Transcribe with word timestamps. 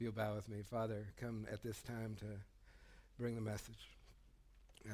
you'll 0.00 0.12
bow 0.12 0.34
with 0.34 0.48
me. 0.48 0.58
Father, 0.68 1.06
come 1.20 1.46
at 1.52 1.62
this 1.62 1.80
time 1.82 2.16
to 2.20 2.26
bring 3.18 3.34
the 3.34 3.40
message. 3.40 3.88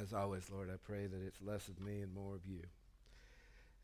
As 0.02 0.12
always, 0.12 0.50
Lord, 0.52 0.68
I 0.68 0.76
pray 0.84 1.06
that 1.06 1.26
it's 1.26 1.40
less 1.40 1.68
of 1.68 1.80
me 1.80 2.00
and 2.00 2.12
more 2.12 2.34
of 2.34 2.44
you, 2.44 2.62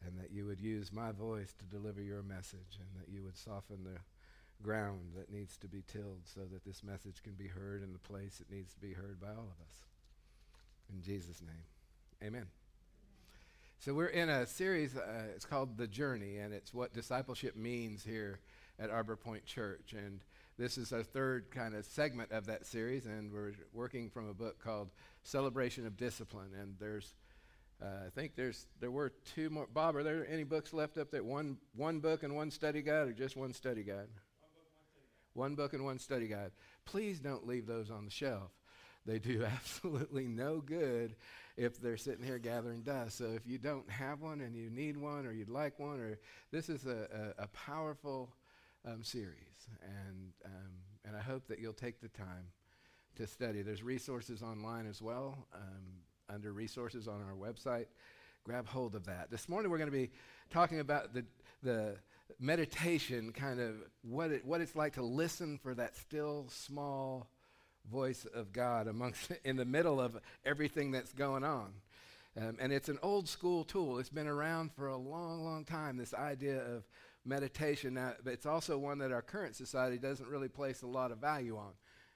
and 0.05 0.19
that 0.19 0.33
you 0.33 0.47
would 0.47 0.61
use 0.61 0.93
my 0.93 1.13
voice 1.13 1.55
to 1.59 1.65
deliver 1.65 2.03
your 2.03 2.23
message, 2.23 2.79
and 2.79 3.01
that 3.01 3.13
you 3.13 3.23
would 3.23 3.37
soften 3.37 3.85
the 3.85 4.01
ground 4.63 5.13
that 5.17 5.33
needs 5.33 5.57
to 5.59 5.69
be 5.69 5.83
tilled 5.93 6.23
so 6.25 6.41
that 6.53 6.65
this 6.65 6.83
message 6.83 7.23
can 7.23 7.35
be 7.35 7.47
heard 7.47 7.83
in 7.83 7.93
the 7.93 7.99
place 8.01 8.41
it 8.41 8.53
needs 8.53 8.73
to 8.75 8.81
be 8.81 8.93
heard 8.93 9.21
by 9.21 9.29
all 9.29 9.49
of 9.51 9.67
us. 9.67 9.85
In 10.93 11.03
Jesus' 11.03 11.41
name, 11.41 12.27
amen. 12.29 12.47
So 13.79 13.95
we're 13.95 14.07
in 14.07 14.29
a 14.29 14.47
series, 14.47 14.97
uh, 14.97 15.25
it's 15.35 15.45
called 15.45 15.77
The 15.77 15.89
Journey, 15.89 16.39
and 16.39 16.53
it's 16.53 16.73
what 16.73 16.93
discipleship 16.93 17.57
means 17.57 18.05
here 18.05 18.39
at 18.79 18.91
Arbor 18.91 19.17
Point 19.17 19.45
Church. 19.45 19.95
And 19.97 20.21
this 20.63 20.79
is 20.79 20.93
our 20.93 21.03
third 21.03 21.51
kind 21.51 21.75
of 21.75 21.85
segment 21.85 22.31
of 22.31 22.47
that 22.47 22.65
series, 22.65 23.07
and 23.07 23.33
we're 23.33 23.51
working 23.73 24.09
from 24.09 24.29
a 24.29 24.33
book 24.33 24.63
called 24.63 24.91
Celebration 25.25 25.89
of 25.89 25.97
Discipline. 25.97 26.51
And 26.57 26.77
there's, 26.79 27.17
uh, 27.83 28.07
I 28.07 28.11
think 28.11 28.37
there's, 28.37 28.69
there 28.79 28.93
were 28.93 29.13
two 29.35 29.51
more. 29.51 29.67
Bob, 29.67 29.97
are 29.97 30.05
there 30.05 30.25
any 30.31 30.45
books 30.45 30.73
left 30.73 30.99
up 30.99 31.11
there? 31.11 31.25
One, 31.25 31.57
one 31.75 31.99
book 31.99 32.23
and 32.23 32.37
one 32.37 32.53
study 32.53 32.81
guide, 32.81 33.09
or 33.09 33.13
just 33.13 33.37
one 33.37 33.53
study 33.53 33.83
guide? 33.83 34.07
One 34.07 34.07
book, 34.07 34.13
one 34.53 34.79
study 34.79 35.09
guide. 35.09 35.33
One 35.35 35.55
book 35.57 35.73
and 35.73 35.85
one 35.85 35.99
study 35.99 36.29
guide. 36.29 36.51
Please 36.85 37.19
don't 37.19 37.45
leave 37.45 37.67
those 37.67 37.91
on 37.91 38.05
the 38.05 38.13
shelf 38.13 38.53
they 39.05 39.19
do 39.19 39.45
absolutely 39.57 40.27
no 40.27 40.61
good 40.61 41.17
if 41.57 41.81
they're 41.81 41.97
sitting 41.97 42.25
here 42.25 42.39
gathering 42.39 42.83
dust. 42.83 43.19
So 43.19 43.25
if 43.35 43.47
you 43.47 43.59
don't 43.59 43.91
have 43.91 44.21
one 44.21 44.41
and 44.41 44.57
you 44.57 44.71
need 44.71 44.97
one 44.97 45.27
or 45.27 45.33
you'd 45.33 45.49
like 45.49 45.79
one, 45.79 46.01
or 46.01 46.19
this 46.51 46.69
is 46.69 46.87
a, 46.87 47.35
a, 47.39 47.45
a 47.45 47.49
powerful 47.49 48.33
um, 48.85 49.03
series, 49.03 49.69
and 49.83 50.33
um, 50.45 50.73
and 51.05 51.17
I 51.17 51.21
hope 51.21 51.47
that 51.49 51.59
you'll 51.59 51.73
take 51.73 52.01
the 52.01 52.09
time 52.09 52.47
to 53.17 53.27
study. 53.27 53.63
There's 53.63 53.83
resources 53.83 54.43
online 54.43 54.87
as 54.87 55.01
well 55.01 55.47
um, 55.55 56.35
under 56.35 56.53
resources 56.53 57.09
on 57.09 57.23
our 57.23 57.35
website. 57.35 57.87
Grab 58.45 58.67
hold 58.67 58.95
of 58.95 59.07
that. 59.07 59.31
This 59.31 59.49
morning 59.49 59.71
we're 59.71 59.79
going 59.79 59.91
to 59.91 59.97
be 59.97 60.11
talking 60.51 60.81
about 60.81 61.15
the 61.15 61.25
the 61.63 61.97
meditation, 62.41 63.33
kind 63.33 63.61
of 63.61 63.77
what 64.03 64.31
it, 64.31 64.45
what 64.45 64.61
it's 64.61 64.75
like 64.75 64.95
to 64.95 65.03
listen 65.03 65.59
for 65.63 65.75
that 65.75 65.97
still 65.97 66.47
small 66.49 67.29
voice 67.91 68.27
of 68.35 68.53
God 68.53 68.89
amongst 68.89 69.33
in 69.45 69.57
the 69.57 69.65
middle 69.65 70.01
of 70.01 70.19
everything 70.45 70.91
that's 70.91 71.13
going 71.13 71.45
on. 71.45 71.73
Um, 72.37 72.57
and 72.59 72.73
it's 72.73 72.89
an 72.89 72.99
old 73.03 73.29
school 73.29 73.63
tool. 73.63 73.99
It's 73.99 74.09
been 74.09 74.27
around 74.27 74.73
for 74.73 74.89
a 74.89 74.97
long, 74.97 75.45
long 75.45 75.65
time, 75.65 75.99
this 75.99 76.15
idea 76.15 76.63
of 76.63 76.85
meditation. 77.25 77.99
But 78.25 78.33
it's 78.33 78.47
also 78.47 78.79
one 78.79 78.99
that 78.99 79.13
our 79.13 79.23
current 79.23 79.57
society 79.57 79.99
doesn't 79.99 80.29
really 80.29 80.49
place 80.49 80.83
a 80.83 80.87
lot 80.87 81.13
of 81.13 81.19
value 81.19 81.57
on. 81.57 81.73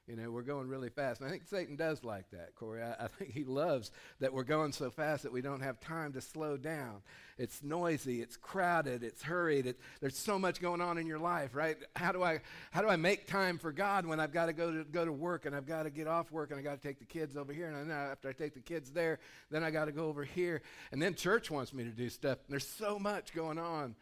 You 0.06 0.14
know, 0.14 0.30
we're 0.30 0.42
going 0.42 0.68
really 0.68 0.88
fast. 0.88 1.20
And 1.20 1.28
I 1.28 1.32
think 1.32 1.48
Satan 1.48 1.74
does 1.74 2.04
like 2.04 2.30
that, 2.30 2.54
Corey. 2.54 2.80
I, 2.80 2.92
I, 2.92 3.08
think 3.18 3.32
he 3.32 3.42
loves 3.42 3.90
that 4.20 4.32
we're 4.32 4.44
going 4.44 4.72
so 4.72 4.88
fast 4.88 5.24
that 5.24 5.32
we 5.32 5.40
don't 5.40 5.62
have 5.62 5.80
time 5.80 6.12
to 6.12 6.20
slow 6.20 6.56
down. 6.56 7.02
It's 7.38 7.60
noisy, 7.62 8.22
it's 8.22 8.36
crowded, 8.36 9.02
it's 9.02 9.22
hurried. 9.22 9.66
It, 9.66 9.80
there's 10.00 10.16
so 10.16 10.38
much 10.38 10.60
going 10.60 10.80
on 10.80 10.96
in 10.96 11.08
your 11.08 11.18
life, 11.18 11.56
right? 11.56 11.76
How 11.96 12.12
do 12.12 12.22
I 12.22 12.40
how 12.70 12.82
do 12.82 12.88
I 12.88 12.94
make 12.94 13.26
time 13.26 13.58
for 13.58 13.72
God 13.72 14.06
when 14.06 14.20
I've 14.20 14.32
got 14.32 14.46
to 14.46 14.52
go 14.52 14.70
to 14.70 14.84
go 14.84 15.04
to 15.04 15.12
work 15.12 15.44
and 15.44 15.56
I've 15.56 15.66
got 15.66 15.82
to 15.82 15.90
get 15.90 16.06
off 16.06 16.30
work 16.30 16.52
and 16.52 16.60
I 16.60 16.62
got 16.62 16.80
to 16.80 16.88
take 16.88 17.00
the 17.00 17.04
kids 17.04 17.36
over 17.36 17.52
here 17.52 17.66
and 17.66 17.90
then 17.90 17.96
after 17.96 18.28
I 18.28 18.32
take 18.32 18.54
the 18.54 18.60
kids 18.60 18.92
there, 18.92 19.18
then 19.50 19.64
I 19.64 19.72
got 19.72 19.86
to 19.86 19.92
go 19.92 20.06
over 20.06 20.22
here 20.22 20.62
and 20.92 21.02
then 21.02 21.16
church 21.16 21.50
wants 21.50 21.74
me 21.74 21.82
to 21.82 21.90
do 21.90 22.08
stuff. 22.08 22.38
And 22.46 22.52
there's 22.52 22.68
so 22.68 22.98
much 22.98 23.34
going 23.34 23.58
on 23.58 23.96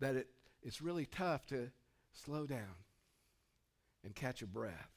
that 0.00 0.16
it 0.16 0.28
it's 0.64 0.82
really 0.82 1.06
tough 1.06 1.46
to 1.46 1.70
slow 2.12 2.46
down 2.46 2.82
and 4.02 4.14
catch 4.14 4.42
a 4.42 4.46
breath 4.46 4.94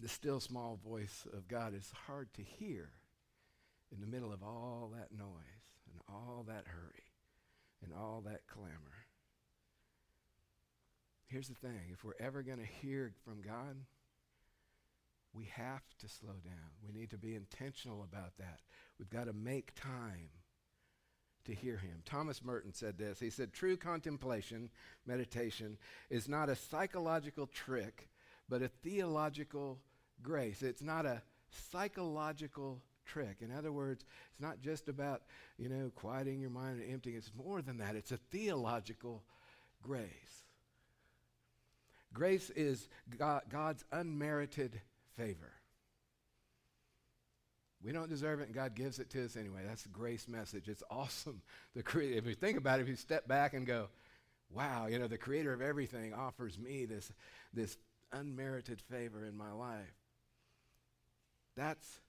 the 0.00 0.08
still 0.08 0.40
small 0.40 0.78
voice 0.82 1.26
of 1.32 1.46
God 1.46 1.74
is 1.74 1.92
hard 2.06 2.32
to 2.34 2.42
hear 2.42 2.90
in 3.92 4.00
the 4.00 4.06
middle 4.06 4.32
of 4.32 4.42
all 4.42 4.92
that 4.94 5.16
noise 5.16 5.82
and 5.90 6.00
all 6.08 6.44
that 6.48 6.64
hurry 6.66 7.04
and 7.84 7.92
all 7.92 8.22
that 8.24 8.46
clamor. 8.46 9.06
Here's 11.26 11.48
the 11.48 11.54
thing 11.54 11.90
if 11.92 12.02
we're 12.02 12.12
ever 12.18 12.42
going 12.42 12.58
to 12.58 12.66
hear 12.66 13.12
from 13.24 13.42
God, 13.42 13.76
we 15.32 15.44
have 15.52 15.82
to 15.98 16.08
slow 16.08 16.34
down. 16.44 16.70
We 16.84 16.98
need 16.98 17.10
to 17.10 17.18
be 17.18 17.34
intentional 17.34 18.02
about 18.02 18.32
that. 18.38 18.60
We've 18.98 19.10
got 19.10 19.26
to 19.26 19.32
make 19.32 19.74
time 19.74 20.30
to 21.44 21.54
hear 21.54 21.76
him. 21.76 22.02
Thomas 22.04 22.44
Merton 22.44 22.72
said 22.72 22.98
this. 22.98 23.18
He 23.20 23.30
said, 23.30 23.52
True 23.52 23.76
contemplation, 23.76 24.70
meditation, 25.06 25.78
is 26.10 26.28
not 26.28 26.48
a 26.48 26.56
psychological 26.56 27.46
trick, 27.46 28.08
but 28.48 28.62
a 28.62 28.68
theological 28.68 29.78
grace. 30.22 30.62
It's 30.62 30.82
not 30.82 31.06
a 31.06 31.22
psychological 31.50 32.80
trick. 33.06 33.38
In 33.40 33.50
other 33.52 33.72
words, 33.72 34.04
it's 34.30 34.40
not 34.40 34.60
just 34.60 34.88
about, 34.88 35.22
you 35.58 35.68
know, 35.68 35.90
quieting 35.94 36.40
your 36.40 36.50
mind 36.50 36.80
and 36.80 36.92
emptying. 36.92 37.16
It's 37.16 37.32
more 37.34 37.62
than 37.62 37.78
that. 37.78 37.96
It's 37.96 38.12
a 38.12 38.18
theological 38.30 39.22
grace. 39.82 40.44
Grace 42.12 42.50
is 42.50 42.88
God, 43.18 43.42
God's 43.50 43.84
unmerited 43.92 44.80
favor. 45.16 45.52
We 47.82 47.92
don't 47.92 48.10
deserve 48.10 48.40
it, 48.40 48.46
and 48.46 48.54
God 48.54 48.74
gives 48.74 48.98
it 48.98 49.08
to 49.10 49.24
us 49.24 49.36
anyway. 49.36 49.60
That's 49.66 49.84
the 49.84 49.88
grace 49.88 50.28
message. 50.28 50.68
It's 50.68 50.82
awesome. 50.90 51.42
The 51.74 52.16
if 52.16 52.26
you 52.26 52.34
think 52.34 52.58
about 52.58 52.80
it, 52.80 52.82
if 52.82 52.88
you 52.88 52.96
step 52.96 53.28
back 53.28 53.54
and 53.54 53.66
go, 53.66 53.88
wow, 54.50 54.86
you 54.86 54.98
know, 54.98 55.06
the 55.06 55.16
creator 55.16 55.52
of 55.52 55.62
everything 55.62 56.12
offers 56.12 56.58
me 56.58 56.84
this, 56.84 57.12
this 57.54 57.76
unmerited 58.12 58.80
favor 58.80 59.24
in 59.24 59.36
my 59.36 59.52
life. 59.52 59.94
That's 61.56 62.00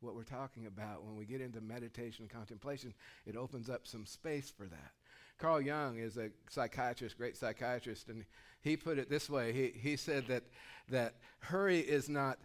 what 0.00 0.14
we're 0.14 0.22
talking 0.22 0.66
about 0.66 1.04
when 1.04 1.16
we 1.16 1.24
get 1.24 1.40
into 1.40 1.60
meditation 1.60 2.24
and 2.24 2.30
contemplation. 2.30 2.94
It 3.26 3.36
opens 3.36 3.68
up 3.68 3.86
some 3.86 4.06
space 4.06 4.52
for 4.56 4.66
that. 4.66 4.92
Carl 5.38 5.60
Jung 5.60 5.98
is 5.98 6.16
a 6.16 6.30
psychiatrist, 6.48 7.16
great 7.16 7.36
psychiatrist, 7.36 8.08
and 8.08 8.24
he 8.60 8.76
put 8.76 8.98
it 8.98 9.10
this 9.10 9.28
way. 9.28 9.52
He, 9.52 9.72
he 9.78 9.96
said 9.96 10.26
that, 10.28 10.44
that 10.90 11.16
hurry 11.40 11.80
is 11.80 12.08
not 12.08 12.38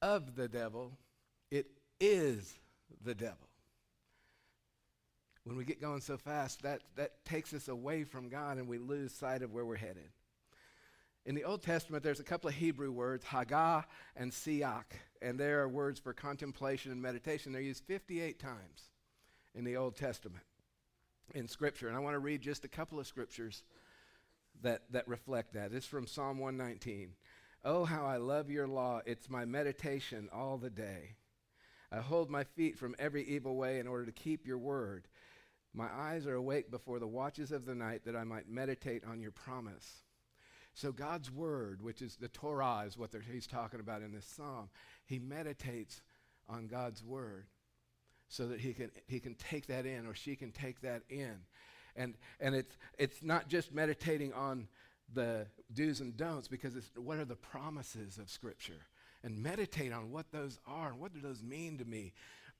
of 0.00 0.36
the 0.36 0.48
devil, 0.48 0.98
it 1.54 1.66
is 2.00 2.58
the 3.04 3.14
devil. 3.14 3.48
When 5.44 5.56
we 5.56 5.64
get 5.64 5.80
going 5.80 6.00
so 6.00 6.16
fast, 6.16 6.62
that, 6.62 6.80
that 6.96 7.24
takes 7.24 7.52
us 7.52 7.68
away 7.68 8.04
from 8.04 8.28
God 8.28 8.56
and 8.56 8.66
we 8.66 8.78
lose 8.78 9.14
sight 9.14 9.42
of 9.42 9.52
where 9.52 9.64
we're 9.64 9.76
headed. 9.76 10.08
In 11.26 11.34
the 11.34 11.44
Old 11.44 11.62
Testament, 11.62 12.02
there's 12.02 12.20
a 12.20 12.24
couple 12.24 12.48
of 12.48 12.54
Hebrew 12.54 12.90
words, 12.90 13.24
Hagah 13.24 13.84
and 14.16 14.32
Siach, 14.32 14.84
and 15.22 15.38
they 15.38 15.50
are 15.50 15.68
words 15.68 16.00
for 16.00 16.12
contemplation 16.12 16.90
and 16.92 17.00
meditation. 17.00 17.52
They're 17.52 17.62
used 17.62 17.84
58 17.84 18.38
times 18.38 18.90
in 19.54 19.64
the 19.64 19.76
Old 19.76 19.96
Testament 19.96 20.44
in 21.34 21.46
Scripture. 21.46 21.88
And 21.88 21.96
I 21.96 22.00
want 22.00 22.14
to 22.14 22.20
read 22.20 22.42
just 22.42 22.64
a 22.64 22.68
couple 22.68 22.98
of 22.98 23.06
scriptures 23.06 23.62
that, 24.62 24.82
that 24.90 25.06
reflect 25.06 25.54
that. 25.54 25.72
It's 25.72 25.86
from 25.86 26.06
Psalm 26.06 26.38
119. 26.38 27.12
Oh, 27.64 27.84
how 27.84 28.04
I 28.04 28.16
love 28.16 28.50
your 28.50 28.66
law. 28.66 29.00
It's 29.06 29.30
my 29.30 29.44
meditation 29.44 30.28
all 30.32 30.58
the 30.58 30.70
day. 30.70 31.14
I 31.94 32.00
hold 32.00 32.28
my 32.28 32.42
feet 32.42 32.76
from 32.76 32.96
every 32.98 33.22
evil 33.24 33.56
way 33.56 33.78
in 33.78 33.86
order 33.86 34.04
to 34.04 34.12
keep 34.12 34.46
your 34.46 34.58
word. 34.58 35.06
My 35.72 35.88
eyes 35.92 36.26
are 36.26 36.34
awake 36.34 36.70
before 36.70 36.98
the 36.98 37.06
watches 37.06 37.52
of 37.52 37.66
the 37.66 37.74
night 37.74 38.04
that 38.04 38.16
I 38.16 38.24
might 38.24 38.48
meditate 38.48 39.04
on 39.04 39.20
your 39.20 39.30
promise. 39.30 40.02
So 40.72 40.90
God's 40.90 41.30
word, 41.30 41.82
which 41.82 42.02
is 42.02 42.16
the 42.16 42.28
Torah, 42.28 42.84
is 42.86 42.98
what 42.98 43.10
he's 43.30 43.46
talking 43.46 43.78
about 43.78 44.02
in 44.02 44.12
this 44.12 44.26
psalm. 44.26 44.70
He 45.06 45.20
meditates 45.20 46.02
on 46.48 46.66
God's 46.66 47.04
word 47.04 47.46
so 48.28 48.48
that 48.48 48.60
he 48.60 48.72
can, 48.72 48.90
he 49.06 49.20
can 49.20 49.36
take 49.36 49.66
that 49.68 49.86
in 49.86 50.06
or 50.06 50.14
she 50.14 50.34
can 50.34 50.50
take 50.50 50.80
that 50.80 51.02
in. 51.08 51.36
And, 51.94 52.14
and 52.40 52.56
it's, 52.56 52.76
it's 52.98 53.22
not 53.22 53.48
just 53.48 53.72
meditating 53.72 54.32
on 54.32 54.66
the 55.12 55.46
do's 55.72 56.00
and 56.00 56.16
don'ts 56.16 56.48
because 56.48 56.74
it's 56.74 56.90
what 56.96 57.18
are 57.18 57.24
the 57.24 57.36
promises 57.36 58.18
of 58.18 58.28
Scripture 58.28 58.88
and 59.24 59.42
meditate 59.42 59.92
on 59.92 60.12
what 60.12 60.30
those 60.30 60.60
are 60.66 60.90
and 60.90 61.00
what 61.00 61.12
do 61.12 61.20
those 61.20 61.42
mean 61.42 61.78
to 61.78 61.84
me 61.84 62.12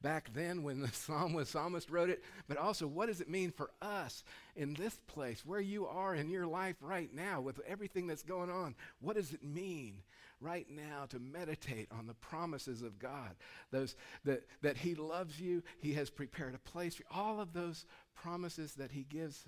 back 0.04 0.30
then 0.34 0.62
when 0.62 0.80
the 0.80 0.88
psalm 0.92 1.32
was 1.32 1.48
psalmist 1.48 1.90
wrote 1.90 2.10
it, 2.10 2.22
but 2.46 2.56
also 2.56 2.86
what 2.86 3.06
does 3.06 3.20
it 3.20 3.28
mean 3.28 3.50
for 3.50 3.70
us 3.80 4.24
in 4.56 4.74
this 4.74 4.98
place 5.06 5.44
where 5.44 5.60
you 5.60 5.86
are 5.86 6.14
in 6.14 6.28
your 6.28 6.46
life 6.46 6.76
right 6.80 7.12
now 7.14 7.40
with 7.40 7.60
everything 7.66 8.06
that's 8.06 8.22
going 8.22 8.50
on? 8.50 8.74
What 9.00 9.16
does 9.16 9.32
it 9.32 9.42
mean 9.42 10.02
right 10.40 10.66
now 10.68 11.06
to 11.08 11.18
meditate 11.18 11.88
on 11.90 12.06
the 12.06 12.14
promises 12.14 12.82
of 12.82 12.98
God? 12.98 13.34
Those 13.70 13.96
that, 14.24 14.46
that 14.62 14.76
He 14.76 14.94
loves 14.94 15.40
you, 15.40 15.62
He 15.78 15.94
has 15.94 16.10
prepared 16.10 16.54
a 16.54 16.70
place 16.70 16.96
for 16.96 17.02
you, 17.02 17.08
all 17.10 17.40
of 17.40 17.52
those 17.52 17.86
promises 18.14 18.74
that 18.74 18.92
He 18.92 19.04
gives 19.04 19.44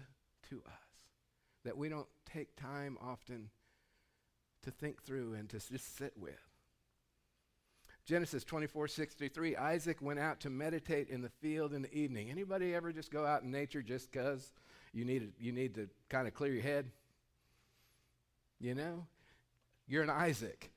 to 0.49 0.63
us 0.67 0.73
that 1.65 1.77
we 1.77 1.89
don't 1.89 2.07
take 2.25 2.55
time 2.55 2.97
often 3.03 3.51
to 4.63 4.71
think 4.71 5.03
through 5.03 5.35
and 5.35 5.49
to 5.49 5.59
just 5.59 5.97
sit 5.97 6.13
with. 6.17 6.46
Genesis 8.07 8.45
24, 8.45 8.87
63, 8.87 9.57
Isaac 9.57 10.01
went 10.01 10.21
out 10.21 10.39
to 10.41 10.51
meditate 10.51 11.09
in 11.09 11.23
the 11.23 11.29
field 11.29 11.75
in 11.75 11.83
the 11.83 11.93
evening. 11.93 12.31
Anybody 12.31 12.73
ever 12.73 12.93
just 12.93 13.11
go 13.11 13.27
out 13.27 13.43
in 13.43 13.51
nature 13.51 13.83
just 13.83 14.13
because 14.13 14.53
you 14.93 15.05
need, 15.05 15.33
you 15.41 15.51
need 15.51 15.75
to 15.75 15.89
kind 16.09 16.29
of 16.29 16.35
clear 16.35 16.53
your 16.53 16.63
head? 16.63 16.89
You 18.61 18.77
know? 18.77 19.07
You're 19.89 20.05
an 20.05 20.11
Isaac. 20.11 20.71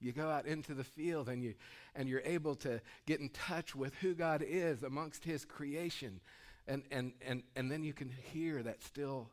You 0.00 0.12
go 0.12 0.30
out 0.30 0.46
into 0.46 0.74
the 0.74 0.84
field 0.84 1.28
and 1.28 1.42
you 1.42 1.54
and 1.94 2.08
you're 2.08 2.22
able 2.24 2.54
to 2.56 2.80
get 3.06 3.20
in 3.20 3.28
touch 3.28 3.76
with 3.76 3.94
who 3.96 4.14
God 4.14 4.42
is 4.46 4.82
amongst 4.82 5.24
his 5.24 5.44
creation. 5.44 6.20
And 6.66 6.82
and 6.90 7.12
and 7.24 7.44
and 7.54 7.70
then 7.70 7.84
you 7.84 7.92
can 7.92 8.10
hear 8.32 8.62
that 8.64 8.82
still 8.82 9.30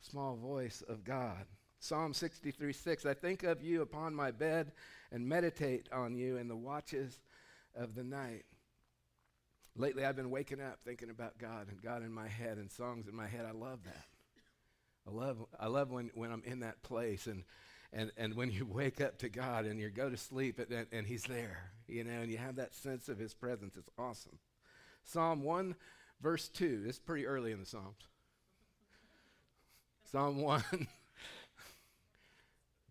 small 0.00 0.36
voice 0.36 0.82
of 0.88 1.02
God. 1.02 1.46
Psalm 1.82 2.14
63 2.14 2.72
6 2.72 3.06
I 3.06 3.12
think 3.12 3.42
of 3.42 3.60
you 3.60 3.82
upon 3.82 4.14
my 4.14 4.30
bed 4.30 4.70
and 5.10 5.28
meditate 5.28 5.88
on 5.92 6.14
you 6.14 6.36
in 6.36 6.46
the 6.46 6.56
watches 6.56 7.18
of 7.74 7.96
the 7.96 8.04
night. 8.04 8.44
Lately, 9.74 10.04
I've 10.04 10.14
been 10.14 10.30
waking 10.30 10.60
up 10.60 10.78
thinking 10.84 11.10
about 11.10 11.38
God 11.38 11.66
and 11.68 11.82
God 11.82 12.04
in 12.04 12.12
my 12.12 12.28
head 12.28 12.58
and 12.58 12.70
songs 12.70 13.08
in 13.08 13.16
my 13.16 13.26
head. 13.26 13.46
I 13.48 13.50
love 13.50 13.80
that. 13.82 14.04
I 15.08 15.10
love, 15.10 15.44
I 15.58 15.66
love 15.66 15.90
when, 15.90 16.12
when 16.14 16.30
I'm 16.30 16.44
in 16.44 16.60
that 16.60 16.84
place 16.84 17.26
and, 17.26 17.42
and, 17.92 18.12
and 18.16 18.34
when 18.34 18.52
you 18.52 18.64
wake 18.70 19.00
up 19.00 19.18
to 19.18 19.28
God 19.28 19.64
and 19.64 19.80
you 19.80 19.90
go 19.90 20.08
to 20.08 20.16
sleep 20.16 20.60
and, 20.60 20.70
and, 20.70 20.86
and 20.92 21.06
He's 21.06 21.24
there, 21.24 21.72
you 21.88 22.04
know, 22.04 22.20
and 22.20 22.30
you 22.30 22.38
have 22.38 22.56
that 22.56 22.76
sense 22.76 23.08
of 23.08 23.18
His 23.18 23.34
presence. 23.34 23.74
It's 23.76 23.90
awesome. 23.98 24.38
Psalm 25.02 25.42
1, 25.42 25.74
verse 26.20 26.48
2. 26.48 26.82
This 26.84 26.94
is 26.94 27.00
pretty 27.00 27.26
early 27.26 27.50
in 27.50 27.58
the 27.58 27.66
Psalms. 27.66 28.06
Psalm 30.12 30.40
1, 30.40 30.62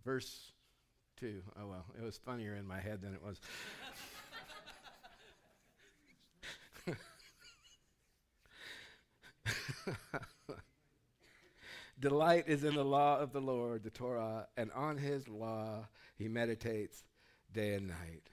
verse 0.03 0.51
2. 1.19 1.41
Oh, 1.59 1.67
well, 1.67 1.85
it 1.97 2.03
was 2.03 2.17
funnier 2.17 2.55
in 2.55 2.65
my 2.65 2.79
head 2.79 3.01
than 3.01 3.13
it 3.13 3.21
was. 3.23 3.39
Delight 11.99 12.45
is 12.47 12.63
in 12.63 12.73
the 12.73 12.83
law 12.83 13.19
of 13.19 13.31
the 13.31 13.41
Lord, 13.41 13.83
the 13.83 13.91
Torah, 13.91 14.47
and 14.57 14.71
on 14.71 14.97
his 14.97 15.27
law 15.27 15.87
he 16.15 16.27
meditates 16.27 17.03
day 17.53 17.75
and 17.75 17.87
night. 17.87 18.31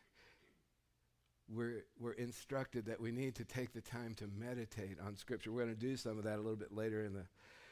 We're, 1.50 1.84
we're 2.00 2.12
instructed 2.12 2.86
that 2.86 3.00
we 3.00 3.10
need 3.10 3.34
to 3.36 3.44
take 3.44 3.74
the 3.74 3.82
time 3.82 4.14
to 4.16 4.26
meditate 4.26 4.98
on 5.04 5.16
Scripture. 5.16 5.52
We're 5.52 5.64
going 5.64 5.74
to 5.74 5.80
do 5.80 5.96
some 5.96 6.16
of 6.18 6.24
that 6.24 6.36
a 6.36 6.42
little 6.42 6.56
bit 6.56 6.72
later 6.72 7.04
in 7.04 7.12
the 7.12 7.26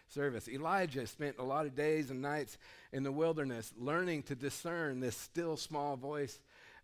service. 0.09 0.49
Elijah 0.49 1.07
spent 1.07 1.37
a 1.39 1.45
lot 1.45 1.67
of 1.67 1.75
days 1.75 2.11
and 2.11 2.23
nights 2.23 2.59
in 2.93 3.03
the 3.03 3.13
wilderness 3.13 3.73
learning 3.79 4.23
to 4.25 4.35
discern 4.35 5.01
this 5.01 5.17
still 5.17 5.57
small 5.57 5.97
voice 5.97 6.39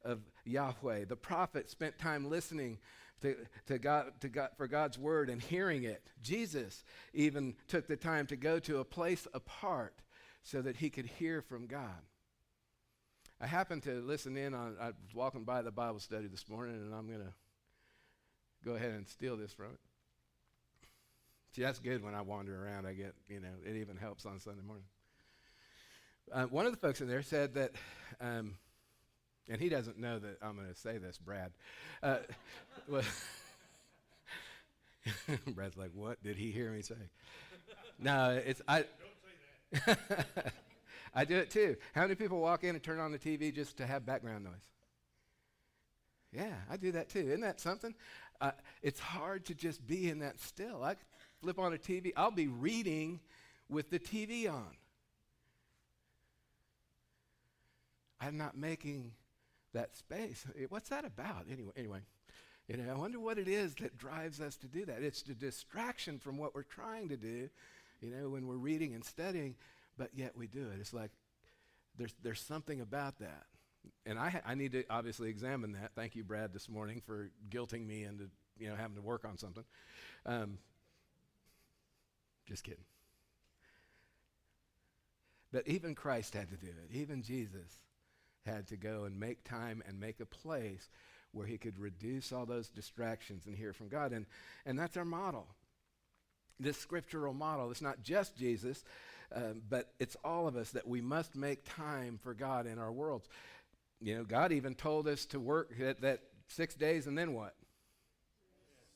of 0.05 0.21
Yahweh. 0.45 1.05
The 1.05 1.17
prophet 1.17 1.71
spent 1.71 1.99
time 1.99 2.29
listening 2.29 2.79
to, 3.23 3.37
to 3.67 3.79
God, 3.79 4.13
to 4.21 4.29
God, 4.29 4.51
for 4.57 4.67
God's 4.67 4.99
word 4.99 5.31
and 5.31 5.41
hearing 5.41 5.85
it. 5.85 6.03
Jesus 6.23 6.85
even 7.15 7.55
took 7.69 7.87
the 7.87 7.97
time 7.97 8.27
to 8.27 8.37
go 8.37 8.59
to 8.61 8.79
a 8.79 8.85
place 8.85 9.27
apart 9.33 9.95
so 10.43 10.61
that 10.61 10.77
he 10.77 10.91
could 10.91 11.07
hear 11.07 11.41
from 11.41 11.67
God. 11.67 12.03
I 13.41 13.47
happened 13.47 13.83
to 13.85 14.01
listen 14.01 14.37
in 14.37 14.55
on, 14.55 14.77
I 14.81 14.87
was 14.87 15.15
walking 15.15 15.45
by 15.45 15.63
the 15.63 15.73
Bible 15.73 15.99
study 15.99 16.27
this 16.27 16.49
morning, 16.49 16.77
and 16.77 16.95
I'm 16.95 17.07
going 17.07 17.21
to 17.21 17.33
go 18.65 18.75
ahead 18.75 18.93
and 18.93 19.09
steal 19.09 19.37
this 19.37 19.53
from 19.53 19.67
it. 19.67 19.81
See, 21.55 21.63
that's 21.63 21.79
good 21.79 22.03
when 22.03 22.15
I 22.15 22.23
wander 22.23 22.65
around. 22.65 22.87
I 22.87 22.95
get, 22.95 23.15
you 23.29 23.41
know, 23.41 23.49
it 23.65 23.77
even 23.77 23.97
helps 23.97 24.25
on 24.25 24.39
Sunday 24.39 24.63
morning. 24.63 24.85
Uh, 26.33 26.45
one 26.45 26.65
of 26.65 26.73
the 26.73 26.79
folks 26.79 27.01
in 27.01 27.09
there 27.09 27.23
said 27.23 27.55
that 27.55 27.73
um, 28.21 28.55
and 29.49 29.61
he 29.61 29.69
doesn't 29.69 29.99
know 29.99 30.19
that 30.19 30.39
I'm 30.43 30.57
going 30.57 30.69
to 30.69 30.75
say 30.75 30.99
this, 30.99 31.19
Brad. 31.19 31.53
Uh, 32.03 32.19
Brad's 35.55 35.77
like, 35.77 35.91
what 35.95 36.23
did 36.23 36.37
he 36.37 36.51
hear 36.51 36.71
me 36.71 36.83
say? 36.83 36.95
No, 37.99 38.41
it's 38.45 38.63
I. 38.69 38.85
Don't 38.85 38.89
say 39.85 39.97
that. 39.97 40.53
I 41.15 41.25
do 41.25 41.37
it 41.37 41.51
too. 41.51 41.77
How 41.95 42.03
many 42.03 42.15
people 42.15 42.41
walk 42.41 42.65
in 42.65 42.71
and 42.71 42.83
turn 42.83 42.99
on 42.99 43.13
the 43.13 43.19
TV 43.19 43.55
just 43.55 43.77
to 43.79 43.87
have 43.87 44.07
background 44.07 44.45
noise? 44.45 44.55
Yeah, 46.33 46.55
I 46.71 46.79
do 46.79 46.93
that 46.93 47.11
too. 47.11 47.19
Isn't 47.19 47.43
that 47.43 47.61
something? 47.61 47.95
Uh, 48.41 48.53
it's 48.81 48.99
hard 48.99 49.45
to 49.47 49.55
just 49.55 49.87
be 49.87 50.09
in 50.09 50.21
that 50.21 50.41
still. 50.41 50.83
I 50.83 50.97
flip 51.43 51.59
on 51.59 51.73
a 51.73 51.79
TV. 51.79 52.13
I'll 52.17 52.31
be 52.31 52.47
reading 52.47 53.21
with 53.69 53.91
the 53.91 53.99
TV 53.99 54.51
on. 54.51 54.77
I'm 58.21 58.39
not 58.39 58.57
making 58.57 59.13
that 59.75 59.97
space. 59.97 60.47
What's 60.69 60.91
that 60.91 61.05
about? 61.05 61.47
Anyway, 61.51 61.73
anyway, 61.77 61.99
you 62.69 62.77
know, 62.77 62.93
I 62.93 62.97
wonder 62.97 63.19
what 63.19 63.39
it 63.39 63.49
is 63.49 63.75
that 63.77 63.99
drives 63.99 64.41
us 64.41 64.57
to 64.59 64.69
do 64.69 64.85
that. 64.87 65.03
It's 65.03 65.23
the 65.23 65.35
distraction 65.35 66.21
from 66.21 66.39
what 66.39 66.55
we're 66.55 66.63
trying 66.63 67.09
to 67.09 67.17
do, 67.17 67.49
you 68.01 68.11
know, 68.11 68.31
when 68.31 68.47
we're 68.47 68.55
reading 68.55 68.95
and 68.95 69.05
studying, 69.05 69.57
but 69.99 70.11
yet 70.15 70.37
we 70.37 70.47
do 70.47 70.69
it. 70.73 70.79
It's 70.79 70.95
like 70.95 71.11
there's, 71.99 72.15
there's 72.23 72.41
something 72.41 72.81
about 72.81 73.19
that. 73.19 73.47
And 74.07 74.19
I, 74.19 74.31
ha- 74.31 74.43
I 74.47 74.55
need 74.55 74.73
to 74.73 74.85
obviously 74.89 75.29
examine 75.29 75.73
that. 75.73 75.91
Thank 75.97 76.15
you, 76.15 76.23
Brad, 76.23 76.53
this 76.53 76.69
morning 76.69 77.03
for 77.05 77.31
guilting 77.51 77.85
me 77.85 78.05
into, 78.05 78.31
you 78.57 78.69
know, 78.69 78.77
having 78.77 78.95
to 78.95 79.03
work 79.03 79.25
on 79.25 79.37
something. 79.37 79.65
Um, 80.25 80.59
just 82.53 82.65
kidding. 82.65 82.85
But 85.53 85.67
even 85.67 85.95
Christ 85.95 86.35
had 86.35 86.51
to 86.51 86.57
do 86.57 86.67
it. 86.67 86.95
Even 86.95 87.23
Jesus 87.23 87.81
had 88.45 88.69
to 88.69 88.77
go 88.77 89.05
and 89.05 89.19
make 89.19 89.43
time 89.43 89.83
and 89.89 89.99
make 89.99 90.21
a 90.21 90.27
place 90.27 90.91
where 91.33 91.47
he 91.47 91.57
could 91.57 91.79
reduce 91.79 92.31
all 92.31 92.45
those 92.45 92.69
distractions 92.69 93.47
and 93.47 93.57
hear 93.57 93.73
from 93.73 93.89
God. 93.89 94.13
And, 94.13 94.27
and 94.67 94.79
that's 94.79 94.99
our 94.99 95.05
model. 95.07 95.47
This 96.61 96.77
scriptural 96.77 97.33
model. 97.33 97.71
It's 97.71 97.81
not 97.81 98.03
just 98.03 98.37
Jesus, 98.37 98.85
um, 99.35 99.63
but 99.71 99.95
it's 99.99 100.17
all 100.23 100.47
of 100.47 100.55
us 100.55 100.73
that 100.73 100.87
we 100.87 101.01
must 101.01 101.35
make 101.35 101.65
time 101.65 102.21
for 102.23 102.35
God 102.35 102.67
in 102.67 102.79
our 102.79 102.93
worlds. 102.93 103.31
You 103.99 104.17
know, 104.17 104.25
God 104.25 104.53
even 104.53 104.75
told 104.75 105.09
us 105.09 105.25
to 105.27 105.41
work 105.41 105.71
that, 105.79 106.03
that 106.03 106.21
six 106.49 106.75
days 106.75 107.07
and 107.07 107.17
then 107.17 107.33
what? 107.33 107.55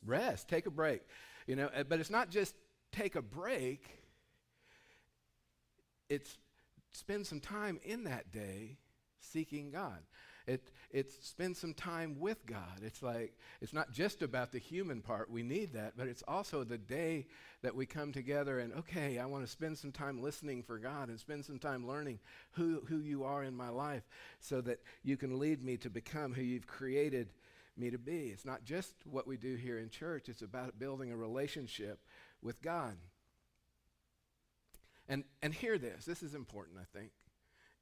Rest, 0.05 0.47
take 0.47 0.67
a 0.67 0.71
break. 0.71 1.01
You 1.47 1.57
know, 1.57 1.71
uh, 1.75 1.85
but 1.85 2.01
it's 2.01 2.11
not 2.11 2.29
just 2.29 2.55
take 2.97 3.15
a 3.15 3.23
break, 3.23 3.89
it's 6.09 6.39
spend 6.93 7.27
some 7.27 7.41
time 7.41 7.79
in 7.85 8.05
that 8.05 8.33
day 8.33 8.79
seeking 9.21 9.71
God. 9.71 9.99
It, 10.47 10.71
it's 10.93 11.27
spend 11.27 11.57
some 11.57 11.75
time 11.75 12.21
with 12.21 12.47
God. 12.47 12.81
It's 12.83 13.03
like, 13.03 13.37
it's 13.61 13.73
not 13.73 13.91
just 13.91 14.23
about 14.23 14.53
the 14.53 14.61
human 14.61 15.03
part, 15.03 15.29
we 15.29 15.43
need 15.43 15.73
that, 15.73 15.95
but 15.97 16.07
it's 16.07 16.23
also 16.27 16.63
the 16.63 16.79
day 16.79 17.27
that 17.63 17.75
we 17.75 17.85
come 17.85 18.13
together 18.13 18.61
and, 18.61 18.73
okay, 18.75 19.19
I 19.19 19.27
want 19.27 19.45
to 19.45 19.51
spend 19.51 19.77
some 19.77 19.91
time 19.91 20.23
listening 20.23 20.63
for 20.63 20.79
God 20.79 21.09
and 21.09 21.19
spend 21.19 21.45
some 21.45 21.59
time 21.59 21.87
learning 21.87 22.21
who, 22.53 22.81
who 22.87 22.99
you 22.99 23.25
are 23.25 23.43
in 23.43 23.57
my 23.57 23.71
life 23.71 24.05
so 24.39 24.61
that 24.61 24.81
you 25.03 25.17
can 25.17 25.41
lead 25.41 25.65
me 25.65 25.77
to 25.79 25.91
become 25.91 26.33
who 26.33 26.43
you've 26.43 26.69
created 26.69 27.29
me 27.77 27.91
to 27.91 27.99
be. 27.99 28.29
It's 28.29 28.45
not 28.45 28.65
just 28.65 28.95
what 29.05 29.27
we 29.27 29.37
do 29.37 29.57
here 29.57 29.79
in 29.79 29.91
church, 29.91 30.29
it's 30.29 30.43
about 30.43 30.79
building 30.79 31.11
a 31.11 31.17
relationship 31.17 31.99
with 32.47 32.63
God. 32.63 32.97
And, 35.09 35.25
and 35.43 35.53
hear 35.53 35.77
this, 35.77 36.07
this 36.07 36.23
is 36.23 36.35
important, 36.35 36.79
I 36.81 36.99
think 36.99 37.11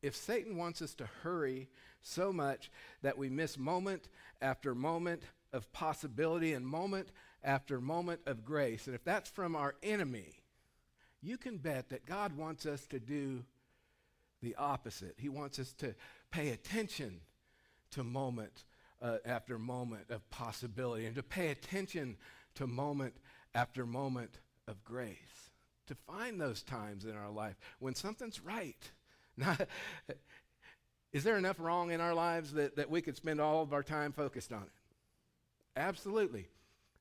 if 0.05 0.15
Satan 0.15 0.59
wants 0.59 0.83
us 0.83 0.95
to 0.97 1.09
hurry 1.23 1.71
so 2.03 2.31
much 2.31 2.71
that 3.01 3.17
we 3.17 3.31
miss 3.31 3.57
moment 3.57 4.11
after 4.43 4.75
moment 4.75 5.23
of 5.51 5.73
possibility 5.73 6.53
and 6.53 6.67
moment 6.67 7.09
after 7.43 7.81
moment 7.81 8.21
of 8.27 8.45
grace, 8.45 8.87
and 8.87 8.95
if 8.95 9.03
that's 9.03 9.31
from 9.31 9.57
our 9.57 9.77
enemy, 9.83 10.43
you 11.23 11.39
can 11.39 11.57
bet 11.57 11.89
that 11.89 12.05
God 12.05 12.37
wants 12.37 12.67
us 12.67 12.87
to 12.89 13.01
do 13.01 13.45
the 14.43 14.55
opposite. 14.57 15.15
He 15.17 15.31
wants 15.31 15.59
us 15.59 15.73
to 15.79 15.95
pay 16.31 16.51
attention 16.51 17.23
to 17.93 18.05
moment 18.05 18.65
uh, 19.01 19.17
after 19.25 19.59
moment 19.59 20.11
of 20.11 20.29
possibility 20.29 21.07
and 21.07 21.17
to 21.17 21.23
pay 21.23 21.49
attention 21.49 22.19
to 22.57 22.67
moment 22.67 23.15
after 23.55 23.87
moment 23.87 24.39
of 24.69 24.83
grace. 24.85 25.51
To 25.89 25.95
find 25.95 26.41
those 26.41 26.63
times 26.63 27.05
in 27.05 27.15
our 27.15 27.31
life 27.31 27.57
when 27.79 27.95
something's 27.95 28.41
right 28.41 28.91
not, 29.37 29.69
is 31.13 31.25
there 31.25 31.37
enough 31.37 31.59
wrong 31.59 31.91
in 31.91 32.01
our 32.01 32.15
lives 32.15 32.53
that, 32.55 32.77
that 32.77 32.91
we 32.91 33.03
could 33.03 33.17
spend 33.17 33.41
all 33.41 33.63
of 33.63 33.73
our 33.73 33.83
time 33.83 34.13
focused 34.13 34.53
on 34.53 34.63
it? 34.63 34.73
Absolutely. 35.77 36.47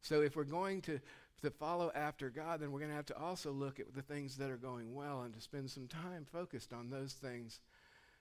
So 0.01 0.21
if 0.21 0.35
we're 0.35 0.43
going 0.43 0.81
to, 0.81 0.99
to 1.41 1.49
follow 1.51 1.91
after 1.93 2.29
God, 2.29 2.59
then 2.59 2.71
we're 2.71 2.79
going 2.79 2.91
to 2.91 2.95
have 2.95 3.05
to 3.07 3.17
also 3.17 3.51
look 3.51 3.79
at 3.79 3.93
the 3.95 4.01
things 4.01 4.37
that 4.37 4.49
are 4.49 4.57
going 4.57 4.93
well 4.93 5.21
and 5.21 5.33
to 5.33 5.41
spend 5.41 5.69
some 5.69 5.87
time 5.87 6.25
focused 6.31 6.73
on 6.73 6.89
those 6.89 7.13
things 7.13 7.59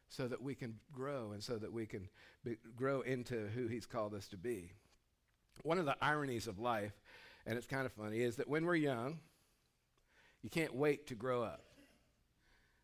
so 0.09 0.29
that 0.29 0.43
we 0.43 0.55
can 0.55 0.79
grow 0.93 1.33
and 1.33 1.43
so 1.43 1.57
that 1.57 1.73
we 1.73 1.87
can 1.87 2.09
be, 2.45 2.57
grow 2.77 3.01
into 3.01 3.49
who 3.49 3.67
He's 3.67 3.87
called 3.87 4.15
us 4.15 4.29
to 4.29 4.37
be. 4.37 4.73
One 5.63 5.79
of 5.79 5.87
the 5.87 5.97
ironies 6.03 6.47
of 6.47 6.59
life, 6.59 6.93
and 7.47 7.57
it's 7.57 7.67
kind 7.67 7.87
of 7.87 7.93
funny, 7.93 8.21
is 8.21 8.37
that 8.37 8.49
when 8.49 8.67
we're 8.67 8.75
young, 8.77 9.19
you 10.43 10.51
can't 10.51 10.75
wait 10.75 11.07
to 11.09 11.15
grow 11.15 11.43
up 11.43 11.63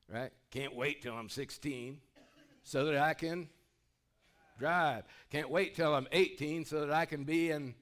right? 0.09 0.31
Can't 0.51 0.75
wait 0.75 1.03
till 1.03 1.15
I'm 1.15 1.29
16 1.29 1.99
so 2.63 2.87
that 2.87 2.97
I 2.97 3.15
can 3.15 3.49
drive. 4.59 5.05
Can't 5.31 5.51
wait 5.51 5.77
till 5.77 5.95
I'm 5.95 6.09
18 6.13 6.65
so 6.65 6.81
that 6.81 6.91
I 6.91 7.05
can 7.05 7.25
be 7.25 7.51
an 7.51 7.75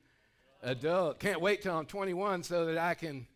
adult. 0.62 1.20
Can't 1.20 1.40
wait 1.40 1.62
till 1.62 1.76
I'm 1.76 1.86
21 1.86 2.42
so 2.42 2.66
that 2.66 2.78
I 2.78 2.94
can 2.94 3.26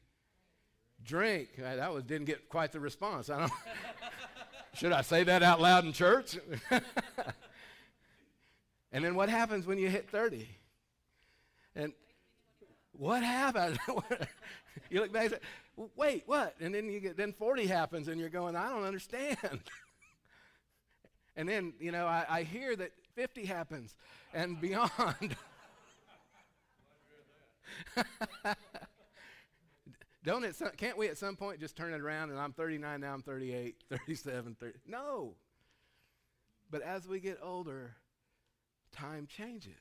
drink. 1.04 1.50
That 1.58 1.92
was, 1.92 2.04
didn't 2.04 2.26
get 2.26 2.48
quite 2.48 2.72
the 2.72 2.80
response. 2.80 3.30
I 3.30 3.40
don't. 3.40 3.52
Should 4.74 4.92
I 4.92 5.02
say 5.02 5.24
that 5.24 5.42
out 5.42 5.60
loud 5.60 5.84
in 5.84 5.92
church? 5.92 6.38
and 8.92 9.04
then 9.04 9.16
what 9.16 9.28
happens 9.28 9.66
when 9.66 9.78
you 9.78 9.88
hit 9.88 10.08
30? 10.08 10.48
And 11.74 11.92
what 12.92 13.24
happened? 13.24 13.80
you 14.90 15.00
look 15.00 15.12
back 15.12 15.24
and 15.24 15.32
say, 15.32 15.38
wait, 15.96 16.24
what? 16.26 16.54
And 16.60 16.74
then 16.74 16.88
you 16.88 17.00
get 17.00 17.16
then 17.16 17.32
40 17.32 17.66
happens 17.66 18.08
and 18.08 18.20
you're 18.20 18.28
going, 18.28 18.56
I 18.56 18.68
don't 18.70 18.84
understand. 18.84 19.38
and 21.36 21.48
then, 21.48 21.72
you 21.80 21.92
know, 21.92 22.06
I, 22.06 22.26
I 22.28 22.42
hear 22.42 22.76
that 22.76 22.92
50 23.14 23.44
happens 23.46 23.96
and 24.34 24.60
beyond. 24.60 25.36
Don't 30.22 30.44
it, 30.44 30.54
can't 30.76 30.98
we 30.98 31.08
at 31.08 31.16
some 31.16 31.34
point 31.34 31.60
just 31.60 31.76
turn 31.76 31.94
it 31.94 32.00
around 32.00 32.30
and 32.30 32.38
I'm 32.38 32.52
39 32.52 33.00
now, 33.00 33.14
I'm 33.14 33.22
38, 33.22 33.76
37, 33.88 34.56
30? 34.60 34.78
No. 34.86 35.34
But 36.70 36.82
as 36.82 37.08
we 37.08 37.20
get 37.20 37.38
older, 37.42 37.96
time 38.92 39.26
changes. 39.26 39.72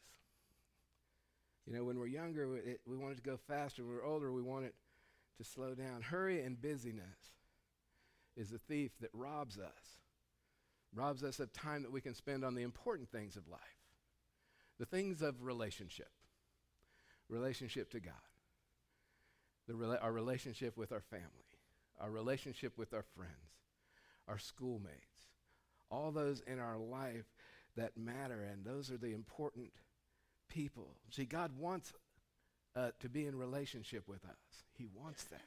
You 1.67 1.75
know, 1.75 1.83
when 1.83 1.99
we're 1.99 2.07
younger, 2.07 2.57
it, 2.57 2.79
we 2.87 2.97
want 2.97 3.13
it 3.13 3.15
to 3.17 3.21
go 3.21 3.37
faster. 3.47 3.83
When 3.83 3.95
we're 3.95 4.05
older, 4.05 4.31
we 4.31 4.41
want 4.41 4.65
it 4.65 4.73
to 5.39 5.45
slow 5.45 5.73
down. 5.73 6.01
Hurry 6.01 6.43
and 6.43 6.61
busyness 6.61 7.33
is 8.35 8.51
a 8.51 8.57
thief 8.57 8.91
that 8.99 9.09
robs 9.13 9.57
us, 9.57 10.01
robs 10.93 11.23
us 11.23 11.39
of 11.39 11.51
time 11.53 11.81
that 11.83 11.91
we 11.91 12.01
can 12.01 12.13
spend 12.13 12.43
on 12.43 12.55
the 12.55 12.61
important 12.61 13.09
things 13.09 13.35
of 13.35 13.47
life, 13.47 13.59
the 14.77 14.85
things 14.85 15.21
of 15.21 15.43
relationship, 15.43 16.11
relationship 17.29 17.89
to 17.91 17.99
God, 17.99 18.13
rela- 19.69 20.01
our 20.01 20.11
relationship 20.11 20.77
with 20.77 20.91
our 20.91 21.01
family, 21.01 21.25
our 21.99 22.11
relationship 22.11 22.77
with 22.77 22.93
our 22.93 23.05
friends, 23.15 23.31
our 24.27 24.37
schoolmates, 24.37 25.29
all 25.89 26.11
those 26.11 26.41
in 26.47 26.59
our 26.59 26.77
life 26.77 27.25
that 27.75 27.97
matter, 27.97 28.43
and 28.43 28.65
those 28.65 28.91
are 28.91 28.97
the 28.97 29.13
important 29.13 29.71
people. 30.49 30.95
See, 31.11 31.25
God 31.25 31.51
wants 31.57 31.93
uh, 32.75 32.91
to 32.99 33.09
be 33.09 33.25
in 33.25 33.37
relationship 33.37 34.07
with 34.07 34.23
us. 34.25 34.63
He 34.77 34.87
wants 34.93 35.23
that. 35.25 35.41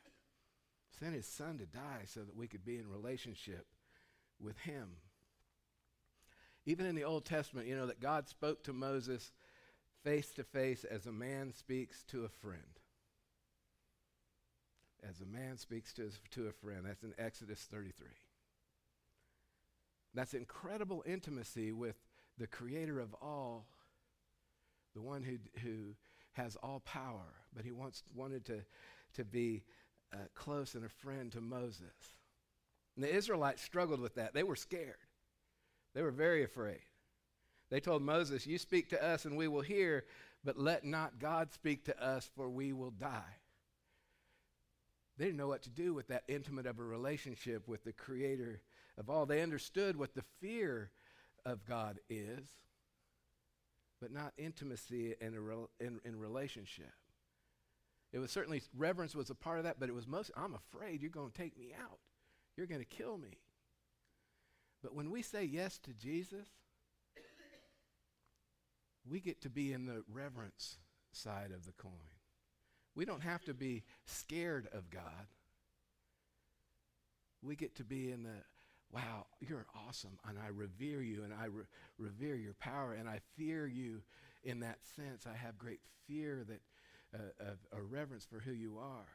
Sent 0.99 1.15
his 1.15 1.27
son 1.27 1.59
to 1.59 1.67
die 1.67 2.03
so 2.07 2.21
that 2.21 2.37
we 2.37 2.47
could 2.47 2.65
be 2.65 2.77
in 2.77 2.89
relationship 2.89 3.67
with 4.41 4.59
him. 4.59 4.97
Even 6.67 6.87
in 6.87 6.95
the 6.95 7.05
Old 7.05 7.25
Testament, 7.25 7.67
you 7.67 7.77
know, 7.77 7.87
that 7.87 8.01
God 8.01 8.29
spoke 8.29 8.63
to 8.65 8.73
Moses 8.73 9.33
face 10.05 10.31
to 10.35 10.45
face 10.45 10.85
as 10.85 11.07
a 11.07 11.13
man 11.13 11.53
speaks 11.53 12.03
to 12.05 12.25
a 12.25 12.29
friend. 12.29 12.63
As 15.09 15.21
a 15.21 15.27
man 15.27 15.59
speaks 15.59 15.93
to, 15.95 16.11
to 16.33 16.49
a 16.49 16.53
friend. 16.53 16.83
That's 16.85 17.03
in 17.03 17.15
Exodus 17.19 17.67
33. 17.71 18.07
That's 20.15 20.35
incredible 20.35 21.03
intimacy 21.07 21.73
with 21.73 21.97
the 22.39 22.47
creator 22.47 23.01
of 23.01 23.15
all 23.21 23.67
the 24.95 25.01
one 25.01 25.23
who, 25.23 25.39
who 25.63 25.95
has 26.33 26.57
all 26.57 26.81
power, 26.81 27.35
but 27.55 27.65
he 27.65 27.73
wants, 27.73 28.03
wanted 28.15 28.45
to, 28.47 28.61
to 29.15 29.25
be 29.25 29.63
uh, 30.13 30.17
close 30.35 30.75
and 30.75 30.85
a 30.85 30.89
friend 30.89 31.33
to 31.33 31.41
Moses. 31.41 31.95
And 32.97 33.05
the 33.05 33.15
Israelites 33.15 33.63
struggled 33.63 34.01
with 34.01 34.15
that. 34.17 34.35
They 34.35 34.43
were 34.43 34.57
scared, 34.57 34.97
they 35.95 36.03
were 36.03 36.11
very 36.11 36.45
afraid. 36.45 36.81
They 37.71 37.81
told 37.81 38.03
Moses, 38.03 38.47
You 38.47 38.59
speak 38.59 38.91
to 38.91 39.03
us 39.03 39.25
and 39.25 39.35
we 39.35 39.49
will 39.49 39.63
hear, 39.63 40.05
but 40.45 40.59
let 40.59 40.85
not 40.85 41.19
God 41.19 41.53
speak 41.53 41.87
to 41.87 42.05
us, 42.05 42.29
for 42.37 42.51
we 42.51 42.75
will 42.75 42.91
die. 42.91 43.37
They 45.17 45.25
didn't 45.27 45.39
know 45.39 45.49
what 45.49 45.63
to 45.63 45.71
do 45.71 45.95
with 45.95 46.09
that 46.09 46.25
intimate 46.29 46.67
of 46.67 46.79
a 46.79 46.83
relationship 46.83 47.69
with 47.69 47.85
the 47.85 47.93
creator 47.93 48.61
of 48.99 49.09
all. 49.09 49.25
They 49.25 49.41
understood 49.41 49.97
what 49.97 50.15
the 50.15 50.25
fear 50.41 50.91
of 51.47 51.65
God 51.65 51.99
is 52.11 52.47
but 54.03 54.13
not 54.13 54.33
intimacy 54.37 55.15
in, 55.21 55.35
a 55.35 55.85
in, 55.85 56.01
in 56.05 56.19
relationship. 56.19 56.93
It 58.13 58.19
was 58.19 58.33
certainly, 58.33 58.61
reverence 58.77 59.15
was 59.15 59.31
a 59.31 59.35
part 59.35 59.59
of 59.59 59.65
that, 59.65 59.79
but 59.79 59.89
it 59.89 59.95
was 59.95 60.09
most, 60.09 60.33
I'm 60.37 60.55
afraid 60.55 61.01
you're 61.01 61.11
going 61.11 61.31
to 61.31 61.39
take 61.39 61.57
me 61.57 61.73
out. 61.81 62.01
You're 62.57 62.67
going 62.67 62.81
to 62.81 62.85
kill 62.85 63.17
me. 63.17 63.39
But 64.83 64.93
when 64.93 65.13
we 65.13 65.23
say 65.23 65.45
yes 65.45 65.79
to 65.85 65.93
Jesus, 65.93 66.49
we 69.09 69.21
get 69.21 69.41
to 69.43 69.49
be 69.49 69.73
in 69.73 69.87
the 69.87 70.03
reverence 70.13 70.79
side 71.13 71.53
of 71.55 71.65
the 71.65 71.73
coin. 71.73 71.93
We 72.97 73.05
don't 73.05 73.23
have 73.23 73.45
to 73.45 73.55
be 73.55 73.85
scared 74.05 74.69
of 74.73 74.91
God. 74.91 75.29
We 77.41 77.55
get 77.55 77.77
to 77.77 77.85
be 77.85 78.11
in 78.11 78.25
the 78.25 78.43
wow, 78.93 79.27
you're 79.41 79.67
awesome, 79.89 80.19
and 80.29 80.39
I 80.39 80.49
revere 80.49 81.03
you, 81.03 81.25
and 81.25 81.33
I 81.33 81.47
re- 81.47 81.65
revere 81.99 82.37
your 82.37 82.55
power, 82.55 82.93
and 82.93 83.09
I 83.09 83.21
fear 83.37 83.67
you 83.67 84.03
in 84.45 84.61
that 84.61 84.79
sense. 84.97 85.27
I 85.27 85.37
have 85.37 85.57
great 85.59 85.81
fear 86.07 86.45
that 86.47 86.61
uh, 87.15 87.51
of 87.51 87.59
a 87.73 87.83
reverence 87.83 88.27
for 88.27 88.41
who 88.41 88.53
you 88.53 88.79
are. 88.79 89.09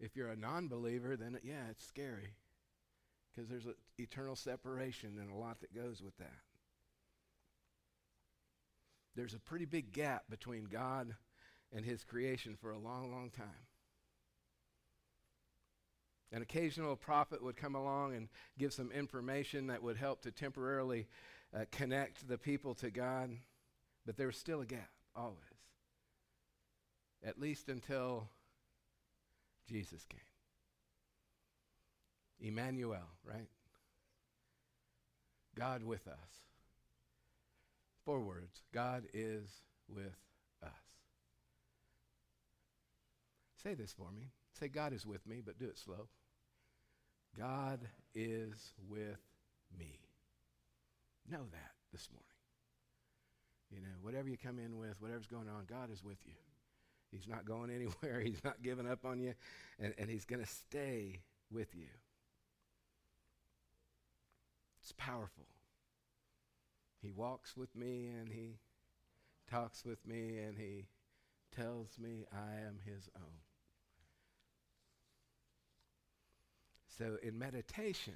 If 0.00 0.16
you're 0.16 0.30
a 0.30 0.36
non-believer, 0.36 1.16
then 1.16 1.38
yeah, 1.42 1.68
it's 1.70 1.86
scary 1.86 2.34
because 3.30 3.48
there's 3.48 3.66
an 3.66 3.74
eternal 3.98 4.36
separation 4.36 5.18
and 5.20 5.30
a 5.30 5.36
lot 5.36 5.60
that 5.60 5.74
goes 5.74 6.02
with 6.02 6.16
that. 6.18 6.42
There's 9.16 9.34
a 9.34 9.38
pretty 9.38 9.64
big 9.64 9.92
gap 9.92 10.24
between 10.28 10.64
God 10.64 11.14
and 11.72 11.84
his 11.84 12.04
creation 12.04 12.56
for 12.60 12.72
a 12.72 12.78
long, 12.78 13.12
long 13.12 13.30
time. 13.30 13.66
An 16.32 16.42
occasional 16.42 16.96
prophet 16.96 17.42
would 17.42 17.56
come 17.56 17.74
along 17.74 18.14
and 18.14 18.28
give 18.58 18.72
some 18.72 18.90
information 18.90 19.68
that 19.68 19.82
would 19.82 19.96
help 19.96 20.22
to 20.22 20.30
temporarily 20.30 21.06
uh, 21.54 21.64
connect 21.70 22.26
the 22.26 22.38
people 22.38 22.74
to 22.74 22.90
God, 22.90 23.30
but 24.04 24.16
there 24.16 24.26
was 24.26 24.36
still 24.36 24.60
a 24.60 24.66
gap, 24.66 24.90
always. 25.14 25.38
At 27.24 27.40
least 27.40 27.68
until 27.68 28.28
Jesus 29.68 30.04
came. 30.06 30.20
Emmanuel, 32.40 33.08
right? 33.24 33.48
God 35.54 35.84
with 35.84 36.06
us. 36.08 36.42
Four 38.04 38.20
words 38.20 38.62
God 38.72 39.04
is 39.14 39.48
with 39.88 40.16
us. 40.62 40.70
Say 43.62 43.74
this 43.74 43.92
for 43.92 44.10
me. 44.10 44.32
Say, 44.58 44.68
God 44.68 44.92
is 44.92 45.06
with 45.06 45.26
me, 45.26 45.42
but 45.44 45.58
do 45.58 45.66
it 45.66 45.78
slow. 45.78 46.08
God 47.36 47.80
is 48.14 48.72
with 48.88 49.20
me. 49.78 49.98
Know 51.30 51.42
that 51.52 51.72
this 51.92 52.08
morning. 52.12 52.24
You 53.70 53.80
know, 53.80 53.96
whatever 54.02 54.28
you 54.28 54.36
come 54.36 54.58
in 54.58 54.78
with, 54.78 55.00
whatever's 55.00 55.26
going 55.26 55.48
on, 55.48 55.64
God 55.68 55.90
is 55.92 56.04
with 56.04 56.18
you. 56.24 56.34
He's 57.10 57.26
not 57.28 57.44
going 57.44 57.70
anywhere. 57.74 58.20
He's 58.20 58.42
not 58.44 58.62
giving 58.62 58.88
up 58.88 59.04
on 59.04 59.20
you, 59.20 59.34
and, 59.80 59.94
and 59.98 60.08
He's 60.08 60.24
going 60.24 60.42
to 60.42 60.48
stay 60.48 61.20
with 61.50 61.74
you. 61.74 61.88
It's 64.80 64.92
powerful. 64.92 65.46
He 67.00 67.10
walks 67.10 67.56
with 67.56 67.74
me 67.74 68.08
and 68.08 68.30
He 68.30 68.58
talks 69.50 69.84
with 69.84 70.06
me 70.06 70.38
and 70.38 70.58
He 70.58 70.86
tells 71.56 71.98
me 71.98 72.26
I 72.32 72.66
am 72.66 72.78
His 72.84 73.08
own. 73.16 73.43
So, 76.98 77.16
in 77.22 77.38
meditation 77.38 78.14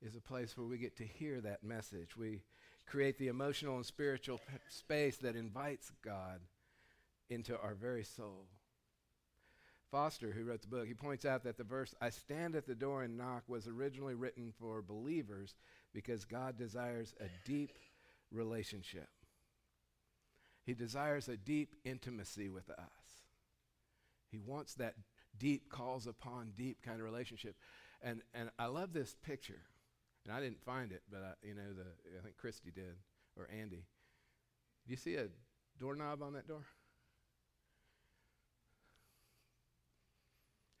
is 0.00 0.14
a 0.14 0.20
place 0.20 0.56
where 0.56 0.66
we 0.66 0.78
get 0.78 0.96
to 0.98 1.04
hear 1.04 1.40
that 1.40 1.64
message. 1.64 2.16
We 2.16 2.42
create 2.86 3.18
the 3.18 3.28
emotional 3.28 3.76
and 3.76 3.84
spiritual 3.84 4.38
p- 4.38 4.44
space 4.68 5.16
that 5.18 5.34
invites 5.34 5.90
God 6.04 6.40
into 7.28 7.58
our 7.58 7.74
very 7.74 8.04
soul. 8.04 8.46
Foster, 9.90 10.30
who 10.32 10.44
wrote 10.44 10.62
the 10.62 10.68
book, 10.68 10.86
he 10.86 10.94
points 10.94 11.24
out 11.24 11.42
that 11.44 11.56
the 11.56 11.64
verse, 11.64 11.94
I 12.00 12.10
stand 12.10 12.54
at 12.54 12.66
the 12.66 12.74
door 12.74 13.02
and 13.02 13.16
knock, 13.16 13.44
was 13.48 13.66
originally 13.66 14.14
written 14.14 14.52
for 14.60 14.82
believers 14.82 15.54
because 15.92 16.24
God 16.24 16.56
desires 16.56 17.14
a 17.20 17.26
deep 17.44 17.72
relationship. 18.30 19.08
He 20.64 20.74
desires 20.74 21.28
a 21.28 21.36
deep 21.36 21.74
intimacy 21.84 22.48
with 22.48 22.68
us. 22.70 22.86
He 24.30 24.38
wants 24.38 24.74
that 24.74 24.94
deep 25.38 25.68
calls 25.70 26.06
upon 26.06 26.52
deep 26.56 26.82
kind 26.82 26.98
of 26.98 27.04
relationship. 27.04 27.56
And, 28.02 28.22
and 28.34 28.50
I 28.58 28.66
love 28.66 28.92
this 28.92 29.16
picture. 29.22 29.62
And 30.24 30.34
I 30.36 30.40
didn't 30.40 30.62
find 30.62 30.92
it, 30.92 31.02
but 31.10 31.22
I, 31.22 31.46
you 31.46 31.54
know, 31.54 31.72
the, 31.74 32.18
I 32.18 32.22
think 32.22 32.36
Christy 32.36 32.70
did, 32.70 32.96
or 33.36 33.48
Andy. 33.50 33.86
Do 34.86 34.90
you 34.90 34.96
see 34.96 35.14
a 35.14 35.28
doorknob 35.78 36.22
on 36.22 36.34
that 36.34 36.46
door? 36.46 36.64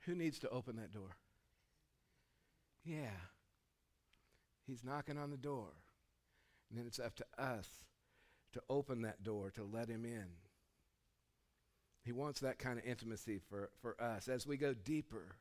Who 0.00 0.14
needs 0.14 0.38
to 0.40 0.48
open 0.48 0.76
that 0.76 0.92
door? 0.92 1.16
Yeah. 2.84 3.10
He's 4.66 4.84
knocking 4.84 5.18
on 5.18 5.30
the 5.30 5.36
door. 5.36 5.72
And 6.68 6.78
then 6.78 6.86
it's 6.86 6.98
up 6.98 7.14
to 7.16 7.24
us 7.38 7.68
to 8.52 8.62
open 8.68 9.02
that 9.02 9.22
door, 9.22 9.50
to 9.52 9.64
let 9.64 9.88
him 9.88 10.04
in. 10.04 10.26
He 12.08 12.12
wants 12.12 12.40
that 12.40 12.58
kind 12.58 12.78
of 12.78 12.86
intimacy 12.86 13.38
for, 13.50 13.68
for 13.82 13.94
us 14.00 14.28
as 14.28 14.46
we 14.46 14.56
go 14.56 14.72
deeper 14.72 15.36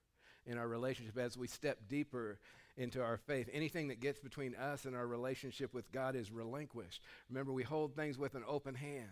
in 0.45 0.57
our 0.57 0.67
relationship 0.67 1.17
as 1.17 1.38
we 1.38 1.47
step 1.47 1.77
deeper 1.88 2.39
into 2.75 3.01
our 3.01 3.15
faith. 3.15 3.50
Anything 3.53 3.88
that 3.88 4.01
gets 4.01 4.19
between 4.19 4.53
us 4.53 4.83
and 4.83 4.93
our 4.93 5.07
relationship 5.07 5.74
with 5.74 5.89
God 5.93 6.13
is 6.13 6.29
relinquished. 6.29 7.01
Remember, 7.29 7.53
we 7.53 7.63
hold 7.63 7.95
things 7.95 8.17
with 8.17 8.36
an 8.36 8.43
open 8.45 8.75
hand. 8.75 9.07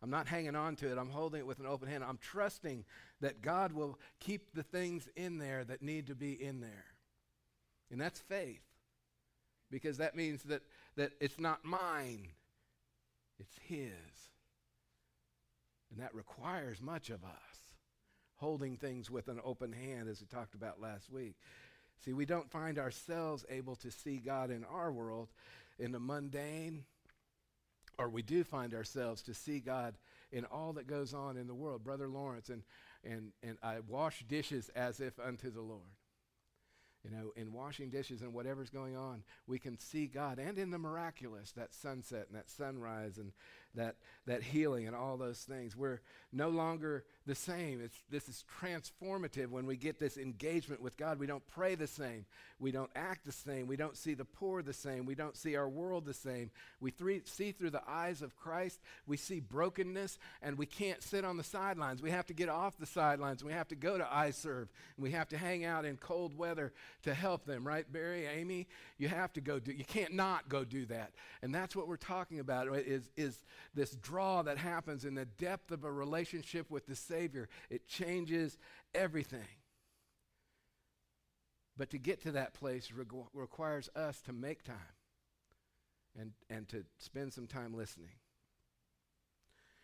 I'm 0.00 0.10
not 0.10 0.28
hanging 0.28 0.54
on 0.54 0.76
to 0.76 0.88
it, 0.88 0.96
I'm 0.96 1.10
holding 1.10 1.40
it 1.40 1.46
with 1.48 1.58
an 1.58 1.66
open 1.66 1.88
hand. 1.88 2.04
I'm 2.04 2.18
trusting 2.18 2.84
that 3.20 3.42
God 3.42 3.72
will 3.72 3.98
keep 4.20 4.54
the 4.54 4.62
things 4.62 5.08
in 5.16 5.38
there 5.38 5.64
that 5.64 5.82
need 5.82 6.06
to 6.06 6.14
be 6.14 6.40
in 6.40 6.60
there. 6.60 6.84
And 7.90 8.00
that's 8.00 8.20
faith. 8.20 8.62
Because 9.72 9.96
that 9.96 10.14
means 10.14 10.44
that, 10.44 10.62
that 10.94 11.10
it's 11.20 11.40
not 11.40 11.64
mine, 11.64 12.28
it's 13.40 13.58
His. 13.66 13.90
And 15.96 16.04
that 16.04 16.14
requires 16.14 16.82
much 16.82 17.08
of 17.08 17.24
us, 17.24 17.56
holding 18.34 18.76
things 18.76 19.10
with 19.10 19.28
an 19.28 19.40
open 19.42 19.72
hand, 19.72 20.10
as 20.10 20.20
we 20.20 20.26
talked 20.26 20.54
about 20.54 20.78
last 20.78 21.10
week. 21.10 21.36
See, 22.04 22.12
we 22.12 22.26
don't 22.26 22.50
find 22.50 22.78
ourselves 22.78 23.46
able 23.48 23.76
to 23.76 23.90
see 23.90 24.18
God 24.18 24.50
in 24.50 24.62
our 24.64 24.92
world 24.92 25.30
in 25.78 25.92
the 25.92 25.98
mundane, 25.98 26.84
or 27.96 28.10
we 28.10 28.20
do 28.20 28.44
find 28.44 28.74
ourselves 28.74 29.22
to 29.22 29.32
see 29.32 29.58
God 29.58 29.94
in 30.30 30.44
all 30.44 30.74
that 30.74 30.86
goes 30.86 31.14
on 31.14 31.38
in 31.38 31.46
the 31.46 31.54
world. 31.54 31.82
Brother 31.82 32.08
Lawrence, 32.08 32.50
and, 32.50 32.62
and, 33.02 33.32
and 33.42 33.56
I 33.62 33.78
wash 33.88 34.22
dishes 34.28 34.68
as 34.76 35.00
if 35.00 35.18
unto 35.18 35.50
the 35.50 35.62
Lord. 35.62 35.80
You 37.02 37.16
know, 37.16 37.32
in 37.36 37.52
washing 37.52 37.88
dishes 37.88 38.20
and 38.20 38.34
whatever's 38.34 38.68
going 38.68 38.96
on, 38.96 39.22
we 39.46 39.58
can 39.60 39.78
see 39.78 40.08
God 40.08 40.38
and 40.38 40.58
in 40.58 40.70
the 40.70 40.78
miraculous, 40.78 41.52
that 41.52 41.72
sunset 41.72 42.26
and 42.28 42.36
that 42.36 42.50
sunrise 42.50 43.16
and 43.16 43.32
that, 43.76 43.96
that 44.26 44.42
healing 44.42 44.86
and 44.86 44.96
all 44.96 45.16
those 45.16 45.38
things. 45.40 45.76
We're 45.76 46.00
no 46.32 46.48
longer 46.48 47.04
the 47.26 47.34
same. 47.34 47.80
It's, 47.82 47.96
this 48.10 48.28
is 48.28 48.44
transformative 48.60 49.48
when 49.48 49.66
we 49.66 49.76
get 49.76 49.98
this 49.98 50.16
engagement 50.16 50.82
with 50.82 50.96
God. 50.96 51.18
We 51.18 51.26
don't 51.26 51.46
pray 51.48 51.74
the 51.74 51.86
same. 51.86 52.26
We 52.58 52.70
don't 52.70 52.90
act 52.96 53.26
the 53.26 53.32
same. 53.32 53.66
We 53.66 53.76
don't 53.76 53.96
see 53.96 54.14
the 54.14 54.24
poor 54.24 54.62
the 54.62 54.72
same. 54.72 55.06
We 55.06 55.14
don't 55.14 55.36
see 55.36 55.56
our 55.56 55.68
world 55.68 56.06
the 56.06 56.14
same. 56.14 56.50
We 56.80 56.90
three, 56.90 57.22
see 57.24 57.52
through 57.52 57.70
the 57.70 57.82
eyes 57.86 58.22
of 58.22 58.36
Christ. 58.36 58.80
We 59.06 59.16
see 59.16 59.40
brokenness, 59.40 60.18
and 60.40 60.56
we 60.56 60.66
can't 60.66 61.02
sit 61.02 61.24
on 61.24 61.36
the 61.36 61.44
sidelines. 61.44 62.02
We 62.02 62.10
have 62.10 62.26
to 62.26 62.34
get 62.34 62.48
off 62.48 62.78
the 62.78 62.86
sidelines. 62.86 63.44
We 63.44 63.52
have 63.52 63.68
to 63.68 63.74
go 63.74 63.98
to 63.98 64.04
iServe, 64.04 64.68
and 64.96 65.02
we 65.02 65.10
have 65.12 65.28
to 65.28 65.38
hang 65.38 65.64
out 65.64 65.84
in 65.84 65.96
cold 65.96 66.36
weather 66.36 66.72
to 67.02 67.12
help 67.12 67.44
them, 67.44 67.66
right, 67.66 67.90
Barry, 67.92 68.26
Amy? 68.26 68.68
You 68.98 69.08
have 69.08 69.32
to 69.34 69.40
go 69.40 69.58
do, 69.58 69.72
you 69.72 69.84
can't 69.84 70.14
not 70.14 70.48
go 70.48 70.64
do 70.64 70.86
that. 70.86 71.12
And 71.42 71.54
that's 71.54 71.76
what 71.76 71.88
we're 71.88 71.96
talking 71.96 72.40
about, 72.40 72.68
is, 72.68 73.10
is 73.16 73.44
this 73.74 73.90
draw 73.90 74.42
that 74.42 74.58
happens 74.58 75.04
in 75.04 75.14
the 75.14 75.24
depth 75.24 75.70
of 75.70 75.84
a 75.84 75.92
relationship 75.92 76.70
with 76.70 76.86
the 76.86 76.96
Savior. 76.96 77.48
It 77.70 77.86
changes 77.86 78.58
everything. 78.94 79.46
But 81.76 81.90
to 81.90 81.98
get 81.98 82.22
to 82.22 82.32
that 82.32 82.54
place 82.54 82.90
requires 83.34 83.90
us 83.94 84.20
to 84.22 84.32
make 84.32 84.62
time 84.62 84.76
and, 86.18 86.32
and 86.48 86.68
to 86.70 86.84
spend 86.98 87.32
some 87.34 87.46
time 87.46 87.74
listening. 87.74 88.14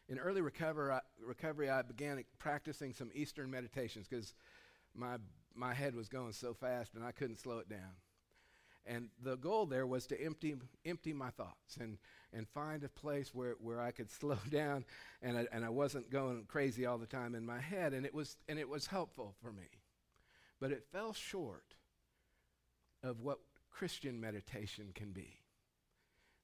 In 0.09 0.19
early 0.19 0.41
recover, 0.41 0.93
I, 0.93 1.01
recovery, 1.25 1.71
I 1.71 1.83
began 1.83 2.23
practicing 2.39 2.93
some 2.93 3.11
Eastern 3.15 3.51
meditations 3.51 4.09
because 4.09 4.35
my, 4.95 5.17
my 5.55 5.75
head 5.75 5.95
was 5.95 6.09
going 6.09 6.33
so 6.33 6.55
fast 6.55 6.95
and 6.95 7.05
I 7.05 7.13
couldn't 7.13 7.41
slow 7.41 7.59
it 7.59 7.69
down. 7.69 7.97
And 8.85 9.11
the 9.23 9.37
goal 9.37 9.67
there 9.67 9.87
was 9.87 10.07
to 10.09 10.21
empty, 10.21 10.57
empty 10.85 11.13
my 11.13 11.31
thoughts 11.31 11.77
and, 11.79 11.99
and 12.33 12.49
find 12.49 12.83
a 12.85 12.89
place 12.89 13.35
where, 13.35 13.57
where 13.61 13.81
I 13.81 13.91
could 13.91 14.11
slow 14.21 14.39
down 14.51 14.85
and 15.21 15.39
I, 15.39 15.47
and 15.53 15.65
I 15.65 15.71
wasn't 15.71 16.11
going 16.11 16.45
crazy 16.49 16.87
all 16.87 16.99
the 16.99 17.07
time 17.07 17.35
in 17.35 17.45
my 17.45 17.61
head. 17.61 17.93
And 17.93 18.07
it, 18.07 18.15
was, 18.15 18.37
and 18.49 18.59
it 18.59 18.69
was 18.69 18.87
helpful 18.87 19.35
for 19.43 19.53
me. 19.53 19.69
But 20.61 20.73
it 20.73 20.85
fell 20.93 21.13
short 21.13 21.75
of 23.03 23.21
what 23.21 23.39
Christian 23.71 24.21
meditation 24.21 24.91
can 24.95 25.11
be 25.11 25.41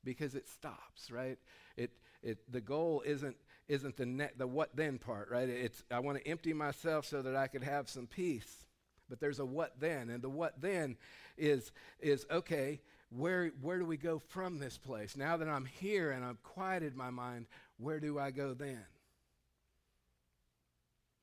because 0.05 0.35
it 0.35 0.49
stops, 0.49 1.11
right? 1.11 1.39
It, 1.77 1.93
it, 2.23 2.39
the 2.51 2.61
goal 2.61 3.03
isn't, 3.05 3.37
isn't 3.69 3.97
the, 3.97 4.07
ne- 4.07 4.31
the 4.37 4.47
what 4.47 4.75
then 4.75 4.99
part, 4.99 5.31
right? 5.31 5.49
It's 5.49 5.85
I 5.91 6.01
want 6.01 6.19
to 6.19 6.29
empty 6.29 6.53
myself 6.53 7.05
so 7.07 7.23
that 7.23 7.37
I 7.37 7.47
could 7.47 7.63
have 7.63 7.89
some 7.89 8.07
peace. 8.07 8.67
But 9.09 9.21
there's 9.21 9.39
a 9.39 9.45
what 9.45 9.81
then, 9.81 10.11
and 10.11 10.23
the 10.23 10.29
what 10.29 10.61
then 10.61 10.97
is, 11.37 11.73
is 12.01 12.27
okay, 12.31 12.81
where, 13.11 13.53
where 13.61 13.79
do 13.79 13.87
we 13.87 13.97
go 13.97 14.19
from 14.19 14.59
this 14.59 14.77
place? 14.77 15.17
Now 15.17 15.37
that 15.37 15.49
I'm 15.49 15.65
here 15.65 16.11
and 16.11 16.25
I've 16.25 16.43
quieted 16.43 16.95
my 16.95 17.11
mind, 17.11 17.47
where 17.79 18.01
do 18.01 18.19
I 18.19 18.31
go 18.31 18.55
then? 18.55 18.85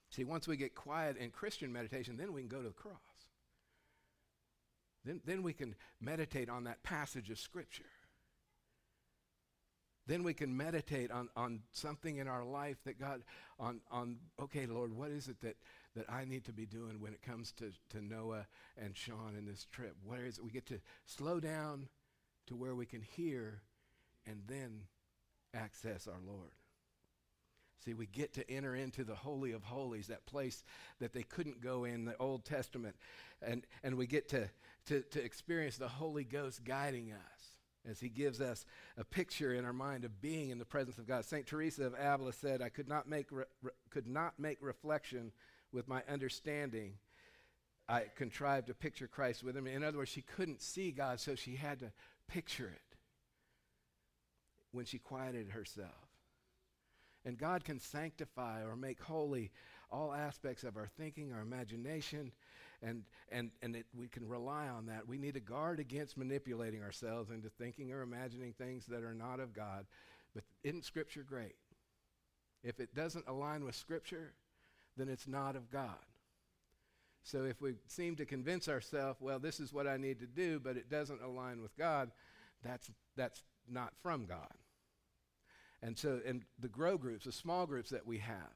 See, 0.09 0.23
once 0.23 0.47
we 0.47 0.57
get 0.57 0.73
quiet 0.75 1.17
in 1.17 1.29
Christian 1.29 1.71
meditation, 1.71 2.17
then 2.17 2.33
we 2.33 2.41
can 2.41 2.47
go 2.47 2.61
to 2.61 2.69
the 2.69 2.73
cross. 2.73 2.95
Then, 5.03 5.21
then 5.25 5.43
we 5.43 5.53
can 5.53 5.75
meditate 6.01 6.49
on 6.49 6.63
that 6.63 6.81
passage 6.83 7.29
of 7.29 7.37
Scripture. 7.37 7.83
Then 10.07 10.23
we 10.23 10.33
can 10.33 10.55
meditate 10.55 11.11
on, 11.11 11.29
on 11.35 11.61
something 11.71 12.17
in 12.17 12.27
our 12.27 12.43
life 12.43 12.77
that 12.85 12.99
God, 12.99 13.23
on, 13.59 13.81
on, 13.91 14.17
okay, 14.39 14.65
Lord, 14.65 14.93
what 14.93 15.11
is 15.11 15.27
it 15.27 15.41
that, 15.41 15.57
that 15.95 16.09
I 16.09 16.25
need 16.25 16.45
to 16.45 16.53
be 16.53 16.65
doing 16.65 16.99
when 16.99 17.13
it 17.13 17.21
comes 17.21 17.51
to, 17.53 17.71
to 17.89 18.01
Noah 18.01 18.47
and 18.77 18.95
Sean 18.95 19.35
in 19.37 19.45
this 19.45 19.65
trip? 19.71 19.95
What 20.03 20.19
is 20.19 20.37
it? 20.37 20.43
We 20.43 20.51
get 20.51 20.67
to 20.67 20.79
slow 21.05 21.39
down 21.39 21.87
to 22.47 22.55
where 22.55 22.75
we 22.75 22.85
can 22.85 23.01
hear 23.01 23.61
and 24.27 24.41
then 24.47 24.81
access 25.53 26.07
our 26.07 26.19
Lord. 26.25 26.51
See, 27.83 27.93
we 27.93 28.07
get 28.07 28.33
to 28.33 28.49
enter 28.49 28.75
into 28.75 29.03
the 29.03 29.15
Holy 29.15 29.51
of 29.51 29.63
Holies, 29.63 30.07
that 30.07 30.25
place 30.25 30.63
that 30.99 31.13
they 31.13 31.21
couldn't 31.21 31.61
go 31.61 31.83
in 31.83 32.05
the 32.05 32.17
Old 32.17 32.43
Testament. 32.43 32.95
And, 33.41 33.65
and 33.83 33.95
we 33.95 34.07
get 34.07 34.27
to, 34.29 34.49
to, 34.87 35.01
to 35.01 35.23
experience 35.23 35.77
the 35.77 35.87
Holy 35.87 36.23
Ghost 36.23 36.63
guiding 36.63 37.11
us 37.11 37.89
as 37.89 37.99
he 37.99 38.09
gives 38.09 38.41
us 38.41 38.65
a 38.97 39.03
picture 39.03 39.53
in 39.53 39.65
our 39.65 39.73
mind 39.73 40.03
of 40.03 40.19
being 40.19 40.49
in 40.49 40.57
the 40.57 40.65
presence 40.65 40.97
of 40.97 41.07
God. 41.07 41.25
St. 41.25 41.45
Teresa 41.45 41.85
of 41.85 41.93
Avila 41.93 42.33
said, 42.33 42.61
I 42.61 42.69
could 42.69 42.87
not 42.87 43.07
make, 43.07 43.31
re- 43.31 43.43
re- 43.61 43.71
could 43.91 44.07
not 44.07 44.39
make 44.39 44.57
reflection 44.61 45.31
with 45.75 45.87
my 45.87 46.01
understanding. 46.09 46.93
I 47.87 48.05
contrived 48.15 48.67
to 48.67 48.73
picture 48.73 49.07
Christ 49.07 49.43
with 49.43 49.55
him. 49.55 49.67
In 49.67 49.83
other 49.83 49.97
words, 49.97 50.09
she 50.09 50.23
couldn't 50.23 50.61
see 50.61 50.91
God, 50.91 51.19
so 51.19 51.35
she 51.35 51.55
had 51.55 51.79
to 51.81 51.91
picture 52.27 52.67
it 52.73 52.97
when 54.71 54.85
she 54.85 54.97
quieted 54.97 55.49
herself. 55.49 55.91
And 57.25 57.37
God 57.37 57.63
can 57.63 57.79
sanctify 57.79 58.63
or 58.63 58.75
make 58.75 59.01
holy 59.01 59.51
all 59.91 60.13
aspects 60.13 60.63
of 60.63 60.77
our 60.77 60.87
thinking, 60.97 61.31
our 61.33 61.41
imagination, 61.41 62.31
and, 62.81 63.03
and, 63.31 63.51
and 63.61 63.75
it, 63.75 63.85
we 63.95 64.07
can 64.07 64.27
rely 64.27 64.67
on 64.67 64.87
that. 64.87 65.07
We 65.07 65.17
need 65.17 65.35
to 65.35 65.39
guard 65.39 65.79
against 65.79 66.17
manipulating 66.17 66.81
ourselves 66.81 67.29
into 67.29 67.49
thinking 67.49 67.91
or 67.91 68.01
imagining 68.01 68.53
things 68.53 68.85
that 68.87 69.03
are 69.03 69.13
not 69.13 69.39
of 69.39 69.53
God. 69.53 69.85
But 70.33 70.43
isn't 70.63 70.85
Scripture 70.85 71.23
great? 71.27 71.55
If 72.63 72.79
it 72.79 72.95
doesn't 72.95 73.25
align 73.27 73.63
with 73.63 73.75
Scripture, 73.75 74.33
then 74.97 75.09
it's 75.09 75.27
not 75.27 75.55
of 75.55 75.69
God. 75.71 75.95
So 77.23 77.43
if 77.43 77.59
we 77.61 77.73
seem 77.87 78.15
to 78.17 78.25
convince 78.25 78.69
ourselves, 78.69 79.19
well, 79.19 79.39
this 79.39 79.59
is 79.59 79.73
what 79.73 79.87
I 79.87 79.97
need 79.97 80.19
to 80.19 80.27
do, 80.27 80.59
but 80.59 80.77
it 80.77 80.89
doesn't 80.89 81.23
align 81.23 81.61
with 81.61 81.75
God, 81.75 82.11
that's, 82.63 82.91
that's 83.17 83.41
not 83.67 83.93
from 84.01 84.25
God. 84.25 84.53
And 85.81 85.97
so, 85.97 86.19
in 86.25 86.43
the 86.59 86.67
grow 86.67 86.97
groups, 86.97 87.25
the 87.25 87.31
small 87.31 87.65
groups 87.65 87.89
that 87.91 88.07
we 88.07 88.19
have, 88.19 88.53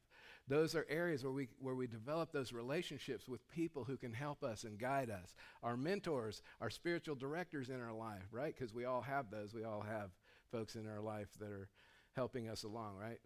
those 0.47 0.73
are 0.73 0.85
areas 0.89 1.23
where 1.23 1.33
we, 1.33 1.47
where 1.59 1.75
we 1.75 1.85
develop 1.85 2.31
those 2.31 2.51
relationships 2.51 3.27
with 3.27 3.47
people 3.49 3.83
who 3.83 3.97
can 3.97 4.13
help 4.13 4.43
us 4.43 4.63
and 4.63 4.79
guide 4.79 5.11
us. 5.11 5.35
Our 5.61 5.77
mentors, 5.77 6.41
our 6.59 6.71
spiritual 6.71 7.15
directors 7.15 7.69
in 7.69 7.79
our 7.79 7.93
life, 7.93 8.27
right? 8.31 8.55
Because 8.57 8.73
we 8.73 8.85
all 8.85 9.01
have 9.01 9.29
those. 9.29 9.53
We 9.53 9.63
all 9.63 9.81
have 9.81 10.09
folks 10.51 10.75
in 10.75 10.87
our 10.87 11.01
life 11.01 11.27
that 11.39 11.51
are 11.51 11.69
helping 12.15 12.49
us 12.49 12.63
along, 12.63 12.95
right? 12.97 13.19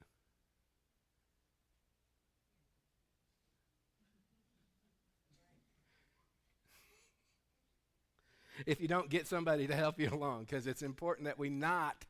If 8.66 8.82
you 8.82 8.88
don't 8.88 9.10
get 9.10 9.28
somebody 9.28 9.68
to 9.68 9.76
help 9.76 10.00
you 10.00 10.10
along, 10.14 10.42
because 10.42 10.68
it's 10.68 10.82
important 10.82 11.26
that 11.26 11.40
we 11.40 11.50
not 11.50 12.06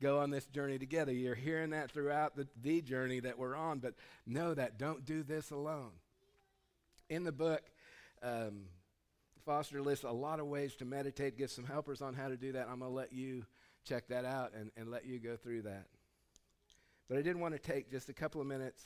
go 0.00 0.18
on 0.18 0.30
this 0.30 0.46
journey 0.46 0.78
together. 0.78 1.12
You're 1.12 1.34
hearing 1.34 1.70
that 1.70 1.90
throughout 1.90 2.36
the, 2.36 2.48
the 2.62 2.80
journey 2.80 3.20
that 3.20 3.38
we're 3.38 3.54
on, 3.54 3.78
but 3.78 3.94
know 4.26 4.54
that 4.54 4.78
don't 4.78 5.04
do 5.04 5.22
this 5.22 5.50
alone. 5.50 5.92
In 7.08 7.24
the 7.24 7.32
book, 7.32 7.62
um, 8.22 8.62
Foster 9.44 9.82
lists 9.82 10.04
a 10.04 10.10
lot 10.10 10.40
of 10.40 10.46
ways 10.46 10.76
to 10.76 10.84
meditate, 10.84 11.36
gives 11.36 11.52
some 11.52 11.64
helpers 11.64 12.02
on 12.02 12.14
how 12.14 12.28
to 12.28 12.36
do 12.36 12.52
that. 12.52 12.68
I'm 12.70 12.80
going 12.80 12.90
to 12.90 12.96
let 12.96 13.12
you 13.12 13.44
check 13.84 14.08
that 14.08 14.24
out 14.24 14.52
and, 14.54 14.70
and 14.76 14.90
let 14.90 15.06
you 15.06 15.18
go 15.18 15.36
through 15.36 15.62
that. 15.62 15.86
But 17.08 17.18
I 17.18 17.22
did 17.22 17.36
want 17.36 17.54
to 17.54 17.58
take 17.58 17.90
just 17.90 18.08
a 18.08 18.12
couple 18.12 18.40
of 18.40 18.46
minutes 18.46 18.84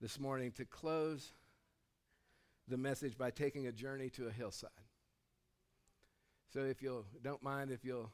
this 0.00 0.18
morning 0.18 0.50
to 0.52 0.64
close 0.64 1.32
the 2.66 2.76
message 2.76 3.16
by 3.18 3.30
taking 3.30 3.66
a 3.66 3.72
journey 3.72 4.10
to 4.10 4.26
a 4.26 4.30
hillside. 4.30 4.70
So 6.52 6.60
if 6.60 6.82
you'll 6.82 7.04
don't 7.22 7.42
mind 7.42 7.70
if 7.70 7.84
you'll 7.84 8.10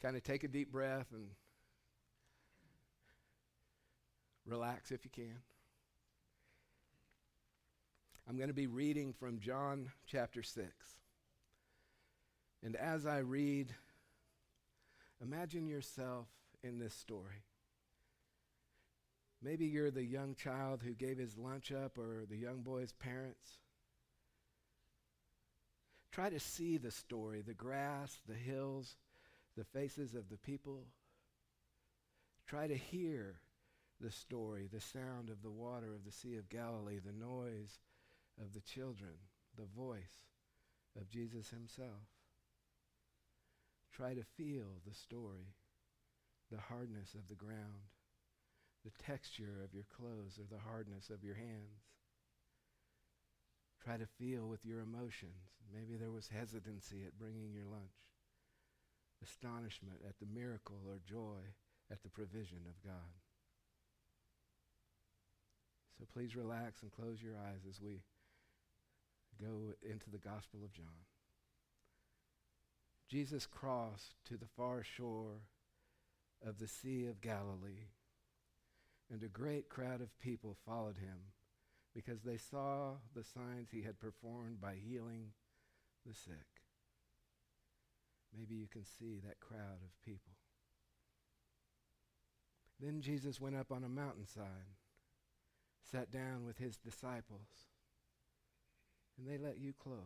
kind 0.00 0.16
of 0.16 0.22
take 0.22 0.44
a 0.44 0.48
deep 0.48 0.70
breath 0.70 1.06
and 1.12 1.26
relax 4.46 4.92
if 4.92 5.04
you 5.04 5.10
can. 5.10 5.38
I'm 8.28 8.36
going 8.36 8.48
to 8.48 8.54
be 8.54 8.68
reading 8.68 9.12
from 9.12 9.40
John 9.40 9.90
chapter 10.06 10.42
6. 10.42 10.70
And 12.62 12.76
as 12.76 13.06
I 13.06 13.18
read, 13.18 13.74
imagine 15.20 15.66
yourself 15.66 16.28
in 16.62 16.78
this 16.78 16.94
story. 16.94 17.42
Maybe 19.42 19.66
you're 19.66 19.90
the 19.90 20.04
young 20.04 20.36
child 20.36 20.82
who 20.84 20.92
gave 20.92 21.18
his 21.18 21.36
lunch 21.36 21.72
up 21.72 21.98
or 21.98 22.24
the 22.28 22.36
young 22.36 22.60
boy's 22.60 22.92
parents. 22.92 23.58
Try 26.12 26.28
to 26.30 26.40
see 26.40 26.76
the 26.76 26.90
story 26.90 27.42
the 27.42 27.54
grass, 27.54 28.18
the 28.26 28.34
hills, 28.34 28.96
the 29.56 29.64
faces 29.64 30.14
of 30.14 30.28
the 30.28 30.38
people. 30.38 30.84
Try 32.46 32.66
to 32.66 32.76
hear 32.76 33.36
the 34.00 34.10
story, 34.10 34.68
the 34.72 34.80
sound 34.80 35.28
of 35.30 35.42
the 35.42 35.50
water 35.50 35.94
of 35.94 36.04
the 36.04 36.12
Sea 36.12 36.36
of 36.36 36.48
Galilee, 36.48 36.98
the 37.04 37.12
noise 37.12 37.78
of 38.40 38.52
the 38.54 38.60
children, 38.60 39.12
the 39.56 39.66
voice 39.76 40.24
of 40.98 41.08
Jesus 41.08 41.50
himself. 41.50 42.08
Try 43.92 44.14
to 44.14 44.24
feel 44.36 44.80
the 44.86 44.94
story, 44.94 45.54
the 46.50 46.60
hardness 46.68 47.14
of 47.14 47.28
the 47.28 47.34
ground, 47.34 47.92
the 48.84 49.04
texture 49.04 49.60
of 49.62 49.74
your 49.74 49.84
clothes 49.94 50.38
or 50.38 50.46
the 50.50 50.62
hardness 50.62 51.10
of 51.10 51.22
your 51.22 51.34
hands. 51.34 51.84
Try 53.82 53.96
to 53.96 54.06
feel 54.06 54.46
with 54.46 54.64
your 54.64 54.80
emotions. 54.80 55.56
Maybe 55.72 55.96
there 55.96 56.10
was 56.10 56.28
hesitancy 56.28 57.02
at 57.06 57.18
bringing 57.18 57.52
your 57.54 57.64
lunch, 57.64 57.96
astonishment 59.22 60.00
at 60.06 60.18
the 60.18 60.26
miracle 60.26 60.80
or 60.86 61.00
joy 61.06 61.54
at 61.90 62.02
the 62.02 62.10
provision 62.10 62.60
of 62.68 62.82
God. 62.84 63.20
So 65.98 66.06
please 66.12 66.36
relax 66.36 66.82
and 66.82 66.90
close 66.90 67.22
your 67.22 67.34
eyes 67.34 67.60
as 67.68 67.80
we 67.80 68.02
go 69.40 69.74
into 69.82 70.10
the 70.10 70.18
Gospel 70.18 70.60
of 70.64 70.72
John. 70.72 71.06
Jesus 73.08 73.46
crossed 73.46 74.14
to 74.26 74.36
the 74.36 74.46
far 74.56 74.82
shore 74.82 75.42
of 76.46 76.58
the 76.58 76.68
Sea 76.68 77.06
of 77.06 77.20
Galilee, 77.20 77.88
and 79.12 79.22
a 79.22 79.28
great 79.28 79.68
crowd 79.68 80.00
of 80.00 80.18
people 80.20 80.56
followed 80.64 80.96
him 80.96 81.32
because 81.94 82.22
they 82.22 82.36
saw 82.36 82.92
the 83.14 83.24
signs 83.24 83.70
he 83.70 83.82
had 83.82 83.98
performed 83.98 84.60
by 84.60 84.74
healing 84.74 85.32
the 86.06 86.14
sick. 86.14 86.62
Maybe 88.36 88.54
you 88.54 88.68
can 88.68 88.84
see 88.84 89.20
that 89.24 89.40
crowd 89.40 89.82
of 89.82 90.04
people. 90.04 90.32
Then 92.78 93.00
Jesus 93.00 93.40
went 93.40 93.56
up 93.56 93.72
on 93.72 93.84
a 93.84 93.88
mountainside, 93.88 94.76
sat 95.90 96.10
down 96.10 96.46
with 96.46 96.58
his 96.58 96.76
disciples, 96.76 97.68
and 99.18 99.28
they 99.28 99.36
let 99.36 99.58
you 99.58 99.74
close. 99.78 99.98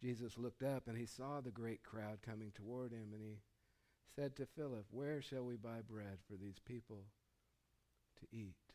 Jesus 0.00 0.38
looked 0.38 0.62
up 0.62 0.86
and 0.86 0.96
he 0.96 1.06
saw 1.06 1.40
the 1.40 1.50
great 1.50 1.82
crowd 1.82 2.18
coming 2.22 2.52
toward 2.54 2.92
him, 2.92 3.08
and 3.12 3.22
he 3.22 3.38
said 4.14 4.36
to 4.36 4.46
Philip, 4.46 4.86
Where 4.90 5.20
shall 5.20 5.44
we 5.44 5.56
buy 5.56 5.80
bread 5.86 6.18
for 6.28 6.36
these 6.36 6.58
people 6.64 7.04
to 8.20 8.26
eat? 8.36 8.73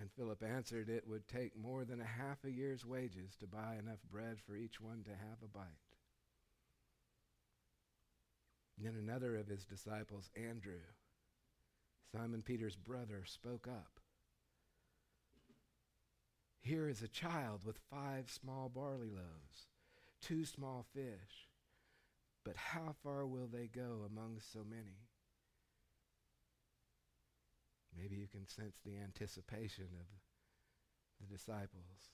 And 0.00 0.10
Philip 0.12 0.42
answered, 0.44 0.88
It 0.88 1.08
would 1.08 1.26
take 1.26 1.56
more 1.56 1.84
than 1.84 2.00
a 2.00 2.04
half 2.04 2.44
a 2.44 2.50
year's 2.50 2.86
wages 2.86 3.34
to 3.40 3.46
buy 3.46 3.76
enough 3.78 3.98
bread 4.10 4.38
for 4.40 4.54
each 4.54 4.80
one 4.80 5.02
to 5.04 5.10
have 5.10 5.42
a 5.42 5.48
bite. 5.48 5.64
Then 8.80 8.94
another 8.96 9.36
of 9.36 9.48
his 9.48 9.64
disciples, 9.64 10.30
Andrew, 10.36 10.84
Simon 12.12 12.42
Peter's 12.42 12.76
brother, 12.76 13.24
spoke 13.24 13.66
up. 13.66 13.98
Here 16.60 16.88
is 16.88 17.02
a 17.02 17.08
child 17.08 17.64
with 17.64 17.80
five 17.90 18.30
small 18.30 18.68
barley 18.68 19.10
loaves, 19.10 19.66
two 20.20 20.44
small 20.44 20.86
fish. 20.94 21.48
But 22.44 22.56
how 22.56 22.94
far 23.02 23.26
will 23.26 23.48
they 23.48 23.66
go 23.66 24.06
among 24.06 24.40
so 24.52 24.60
many? 24.68 25.07
Maybe 28.00 28.16
you 28.16 28.28
can 28.28 28.46
sense 28.46 28.78
the 28.84 28.96
anticipation 28.96 29.86
of 29.98 30.06
the 31.20 31.34
disciples. 31.34 32.12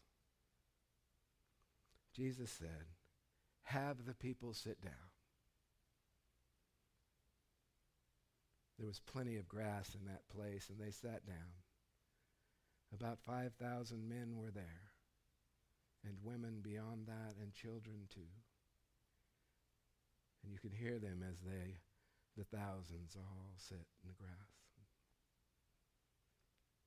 Jesus 2.15 2.51
said, 2.51 2.87
Have 3.65 4.07
the 4.07 4.15
people 4.15 4.55
sit 4.55 4.81
down. 4.81 5.13
There 8.79 8.87
was 8.87 9.01
plenty 9.01 9.37
of 9.37 9.49
grass 9.49 9.95
in 9.99 10.07
that 10.07 10.29
place, 10.29 10.69
and 10.69 10.79
they 10.81 10.91
sat 10.91 11.27
down. 11.27 11.63
About 12.93 13.19
5,000 13.27 14.09
men 14.09 14.37
were 14.37 14.51
there, 14.51 14.93
and 16.05 16.17
women 16.23 16.61
beyond 16.63 17.07
that, 17.07 17.35
and 17.41 17.53
children 17.53 18.09
too. 18.13 18.33
And 20.43 20.53
you 20.53 20.59
can 20.59 20.73
hear 20.73 20.99
them 20.99 21.25
as 21.29 21.41
they, 21.41 21.79
the 22.37 22.45
thousands, 22.45 23.17
all 23.17 23.55
sit 23.57 23.87
in 24.03 24.09
the 24.09 24.15
grass. 24.15 24.64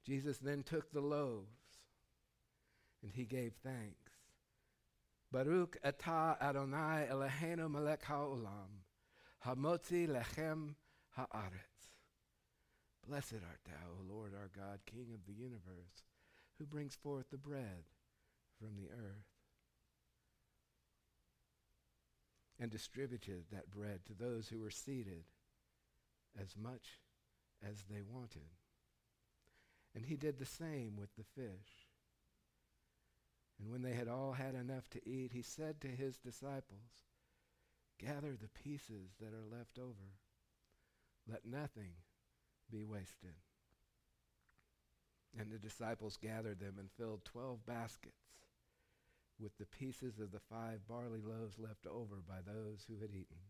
Jesus 0.08 0.38
then 0.38 0.64
took 0.64 0.90
the 0.92 1.02
loaves, 1.02 1.50
and 3.04 3.12
he 3.14 3.26
gave 3.26 3.52
thanks. 3.62 4.14
Baruch 5.34 5.78
atah 5.84 6.42
Adonai 6.42 7.08
Eloheinu 7.12 7.70
melech 7.70 8.04
haolam, 8.04 8.86
hamotzi 9.46 10.08
lechem 10.08 10.76
haaretz. 11.18 11.90
Blessed 13.06 13.34
art 13.34 13.60
thou, 13.66 13.74
O 14.00 14.16
Lord 14.16 14.32
our 14.34 14.50
God, 14.56 14.80
King 14.86 15.08
of 15.14 15.26
the 15.26 15.34
universe, 15.34 16.06
who 16.58 16.66
brings 16.66 16.96
forth 16.96 17.30
the 17.30 17.38
bread 17.38 17.84
from 18.58 18.78
the 18.78 18.90
earth 18.90 19.26
and 22.60 22.72
distributed 22.72 23.44
that 23.52 23.70
bread 23.70 24.06
to 24.06 24.14
those 24.14 24.48
who 24.48 24.60
were 24.60 24.72
seated 24.72 25.26
as 26.42 26.56
much 26.58 27.02
as 27.62 27.84
they 27.90 28.02
wanted. 28.02 28.48
And 29.98 30.06
he 30.06 30.16
did 30.16 30.38
the 30.38 30.46
same 30.46 30.94
with 30.96 31.10
the 31.18 31.24
fish. 31.24 31.90
And 33.60 33.72
when 33.72 33.82
they 33.82 33.94
had 33.94 34.08
all 34.08 34.34
had 34.34 34.54
enough 34.54 34.88
to 34.92 35.10
eat, 35.10 35.32
he 35.34 35.42
said 35.42 35.82
to 35.82 35.88
his 35.88 36.20
disciples, 36.20 37.08
Gather 37.98 38.38
the 38.40 38.62
pieces 38.64 39.16
that 39.20 39.34
are 39.34 39.58
left 39.58 39.80
over. 39.80 40.14
Let 41.28 41.48
nothing 41.48 41.94
be 42.72 42.84
wasted. 42.84 43.34
And 45.36 45.52
the 45.52 45.58
disciples 45.58 46.20
gathered 46.22 46.60
them 46.60 46.76
and 46.78 46.92
filled 46.92 47.26
twelve 47.26 47.66
baskets 47.66 48.14
with 49.40 49.58
the 49.58 49.66
pieces 49.66 50.20
of 50.20 50.32
the 50.32 50.42
five 50.48 50.88
barley 50.88 51.22
loaves 51.26 51.58
left 51.58 51.88
over 51.88 52.18
by 52.28 52.42
those 52.46 52.86
who 52.88 53.02
had 53.02 53.16
eaten. 53.16 53.50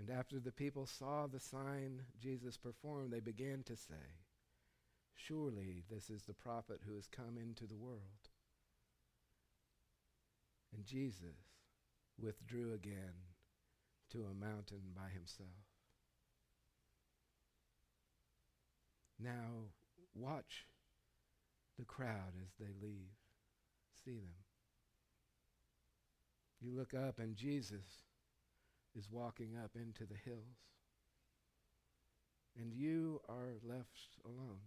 And 0.00 0.10
after 0.10 0.40
the 0.40 0.50
people 0.50 0.86
saw 0.86 1.28
the 1.28 1.38
sign 1.38 2.02
Jesus 2.20 2.56
performed, 2.56 3.12
they 3.12 3.20
began 3.20 3.62
to 3.66 3.76
say, 3.76 4.23
Surely 5.14 5.82
this 5.90 6.10
is 6.10 6.22
the 6.24 6.34
prophet 6.34 6.80
who 6.86 6.94
has 6.94 7.06
come 7.06 7.38
into 7.40 7.66
the 7.66 7.76
world. 7.76 8.28
And 10.74 10.84
Jesus 10.84 11.54
withdrew 12.20 12.72
again 12.74 13.14
to 14.10 14.24
a 14.24 14.34
mountain 14.34 14.92
by 14.94 15.08
himself. 15.12 15.48
Now 19.18 19.70
watch 20.14 20.66
the 21.78 21.84
crowd 21.84 22.34
as 22.42 22.50
they 22.58 22.72
leave. 22.82 23.14
See 24.04 24.18
them. 24.18 24.34
You 26.60 26.76
look 26.76 26.94
up, 26.94 27.18
and 27.18 27.36
Jesus 27.36 28.04
is 28.96 29.10
walking 29.10 29.56
up 29.62 29.72
into 29.76 30.04
the 30.04 30.18
hills. 30.24 30.38
And 32.58 32.72
you 32.72 33.20
are 33.28 33.54
left 33.62 34.16
alone. 34.24 34.60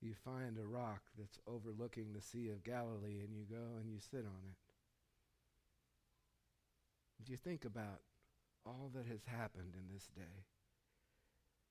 You 0.00 0.14
find 0.14 0.56
a 0.58 0.66
rock 0.66 1.02
that's 1.18 1.40
overlooking 1.46 2.12
the 2.12 2.22
Sea 2.22 2.50
of 2.50 2.62
Galilee, 2.62 3.20
and 3.20 3.34
you 3.34 3.44
go 3.50 3.78
and 3.80 3.90
you 3.90 3.98
sit 3.98 4.20
on 4.20 4.42
it. 4.46 4.58
And 7.18 7.28
you 7.28 7.36
think 7.36 7.64
about 7.64 8.00
all 8.64 8.90
that 8.94 9.06
has 9.06 9.24
happened 9.26 9.74
in 9.74 9.92
this 9.92 10.08
day 10.14 10.44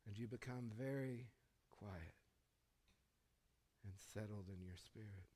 and 0.08 0.18
you 0.18 0.28
become 0.28 0.72
very 0.78 1.28
quiet 1.70 2.16
and 3.84 3.94
settled 4.14 4.46
in 4.48 4.66
your 4.66 4.78
spirit. 4.78 5.28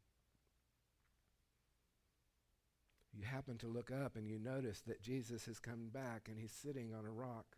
You 3.13 3.25
happen 3.25 3.57
to 3.57 3.67
look 3.67 3.91
up 3.91 4.15
and 4.15 4.25
you 4.25 4.39
notice 4.39 4.81
that 4.87 5.01
Jesus 5.01 5.45
has 5.45 5.59
come 5.59 5.89
back 5.93 6.27
and 6.29 6.39
he's 6.39 6.53
sitting 6.53 6.93
on 6.93 7.05
a 7.05 7.11
rock 7.11 7.57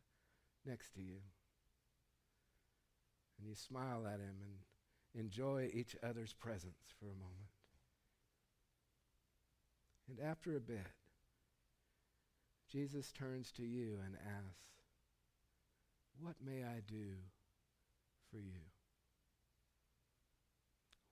next 0.66 0.94
to 0.96 1.02
you. 1.02 1.18
And 3.38 3.48
you 3.48 3.56
smile 3.56 4.08
at 4.08 4.20
him 4.20 4.36
and 4.42 4.58
enjoy 5.18 5.70
each 5.74 5.96
other's 6.04 6.34
presence 6.34 6.94
for 7.00 7.06
a 7.06 7.16
moment. 7.16 7.50
And 10.10 10.20
after 10.20 10.56
a 10.56 10.60
bit, 10.60 10.88
Jesus 12.72 13.12
turns 13.12 13.52
to 13.54 13.64
you 13.64 13.98
and 14.06 14.16
asks, 14.16 14.58
What 16.20 16.36
may 16.44 16.64
I 16.64 16.82
do 16.88 17.16
for 18.32 18.38
you? 18.38 18.62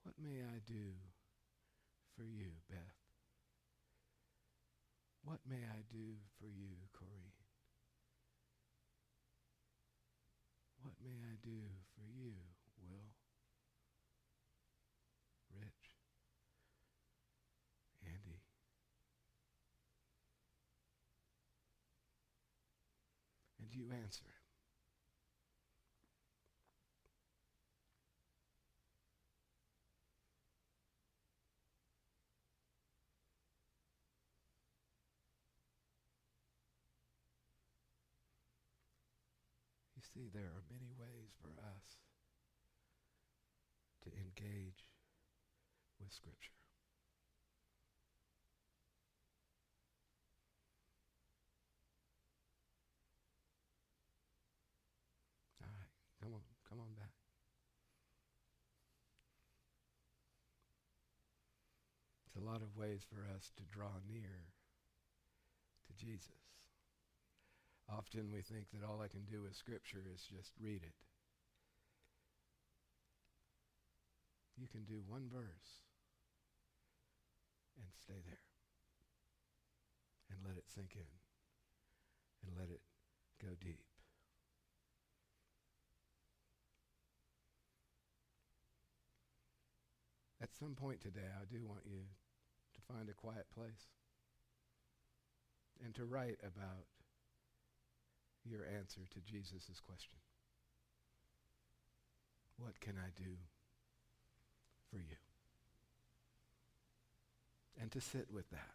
What 0.02 0.14
may 0.20 0.42
I 0.42 0.58
do 0.66 0.94
for 2.16 2.24
you, 2.24 2.50
Beth? 2.68 2.78
What 5.24 5.38
may 5.48 5.62
I 5.62 5.86
do 5.92 6.18
for 6.40 6.46
you, 6.46 6.74
Corey? 6.92 7.32
What 10.82 10.94
may 11.00 11.14
I 11.14 11.38
do 11.40 11.62
for 11.94 12.02
you, 12.10 12.34
Will? 12.82 13.06
Rich? 15.54 15.94
Andy? 18.04 18.42
And 23.60 23.71
you 23.82 23.90
answer. 23.90 24.22
You 39.96 40.02
see, 40.14 40.30
there 40.32 40.42
are 40.42 40.62
many 40.70 40.92
ways 40.98 41.34
for 41.40 41.50
us 41.58 41.96
to 44.04 44.10
engage 44.18 44.86
with 45.98 46.12
Scripture. 46.12 46.54
All 55.62 55.68
right, 55.70 55.90
come 56.22 56.34
on, 56.34 56.42
come 56.68 56.80
on 56.80 56.94
back. 56.94 57.14
It's 62.26 62.31
a 62.42 62.50
lot 62.50 62.62
of 62.62 62.76
ways 62.76 63.06
for 63.06 63.22
us 63.36 63.52
to 63.56 63.62
draw 63.70 64.02
near 64.10 64.50
to 65.86 65.92
Jesus. 65.94 66.58
Often 67.88 68.32
we 68.32 68.42
think 68.42 68.66
that 68.72 68.86
all 68.86 69.00
I 69.00 69.08
can 69.08 69.22
do 69.30 69.42
with 69.42 69.54
Scripture 69.54 70.02
is 70.12 70.22
just 70.22 70.50
read 70.60 70.82
it. 70.82 70.98
You 74.58 74.66
can 74.66 74.82
do 74.84 75.02
one 75.06 75.28
verse 75.32 75.86
and 77.78 77.86
stay 78.02 78.20
there 78.24 78.46
and 80.30 80.38
let 80.46 80.56
it 80.56 80.64
sink 80.74 80.94
in 80.94 81.10
and 82.46 82.58
let 82.58 82.70
it 82.70 82.80
go 83.40 83.48
deep. 83.60 83.84
At 90.42 90.54
some 90.58 90.74
point 90.74 91.00
today, 91.00 91.30
I 91.40 91.44
do 91.52 91.64
want 91.64 91.82
you 91.86 92.02
to 92.82 92.92
find 92.92 93.08
a 93.08 93.14
quiet 93.14 93.46
place 93.54 93.86
and 95.84 95.94
to 95.94 96.04
write 96.04 96.38
about 96.42 96.86
your 98.44 98.64
answer 98.66 99.00
to 99.10 99.20
Jesus' 99.20 99.80
question. 99.84 100.18
What 102.58 102.80
can 102.80 102.94
I 102.98 103.10
do 103.16 103.30
for 104.90 104.98
you? 104.98 105.16
And 107.80 107.90
to 107.92 108.00
sit 108.00 108.26
with 108.30 108.50
that. 108.50 108.74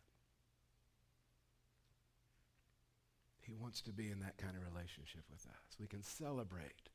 He 3.40 3.54
wants 3.54 3.82
to 3.84 3.94
be 3.94 4.12
in 4.12 4.20
that 4.20 4.38
kind 4.38 4.58
of 4.58 4.64
relationship 4.74 5.24
with 5.32 5.46
us. 5.46 5.80
We 5.80 5.88
can 5.88 6.04
celebrate 6.04 6.92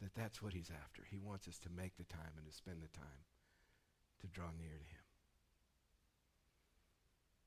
that 0.00 0.14
that's 0.14 0.40
what 0.40 0.54
he's 0.54 0.70
after. 0.70 1.02
He 1.10 1.18
wants 1.18 1.48
us 1.48 1.58
to 1.60 1.68
make 1.68 1.96
the 1.96 2.04
time 2.04 2.32
and 2.36 2.46
to 2.46 2.52
spend 2.52 2.80
the 2.82 2.96
time 2.96 3.28
to 4.22 4.26
draw 4.28 4.48
near 4.56 4.72
to 4.72 4.88
him. 4.88 5.05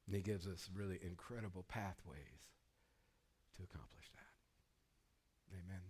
And 0.10 0.16
he 0.16 0.24
gives 0.24 0.48
us 0.48 0.68
really 0.74 0.98
incredible 1.04 1.64
pathways 1.70 2.50
to 3.56 3.62
accomplish 3.62 4.10
that. 4.16 4.34
Amen. 5.54 5.89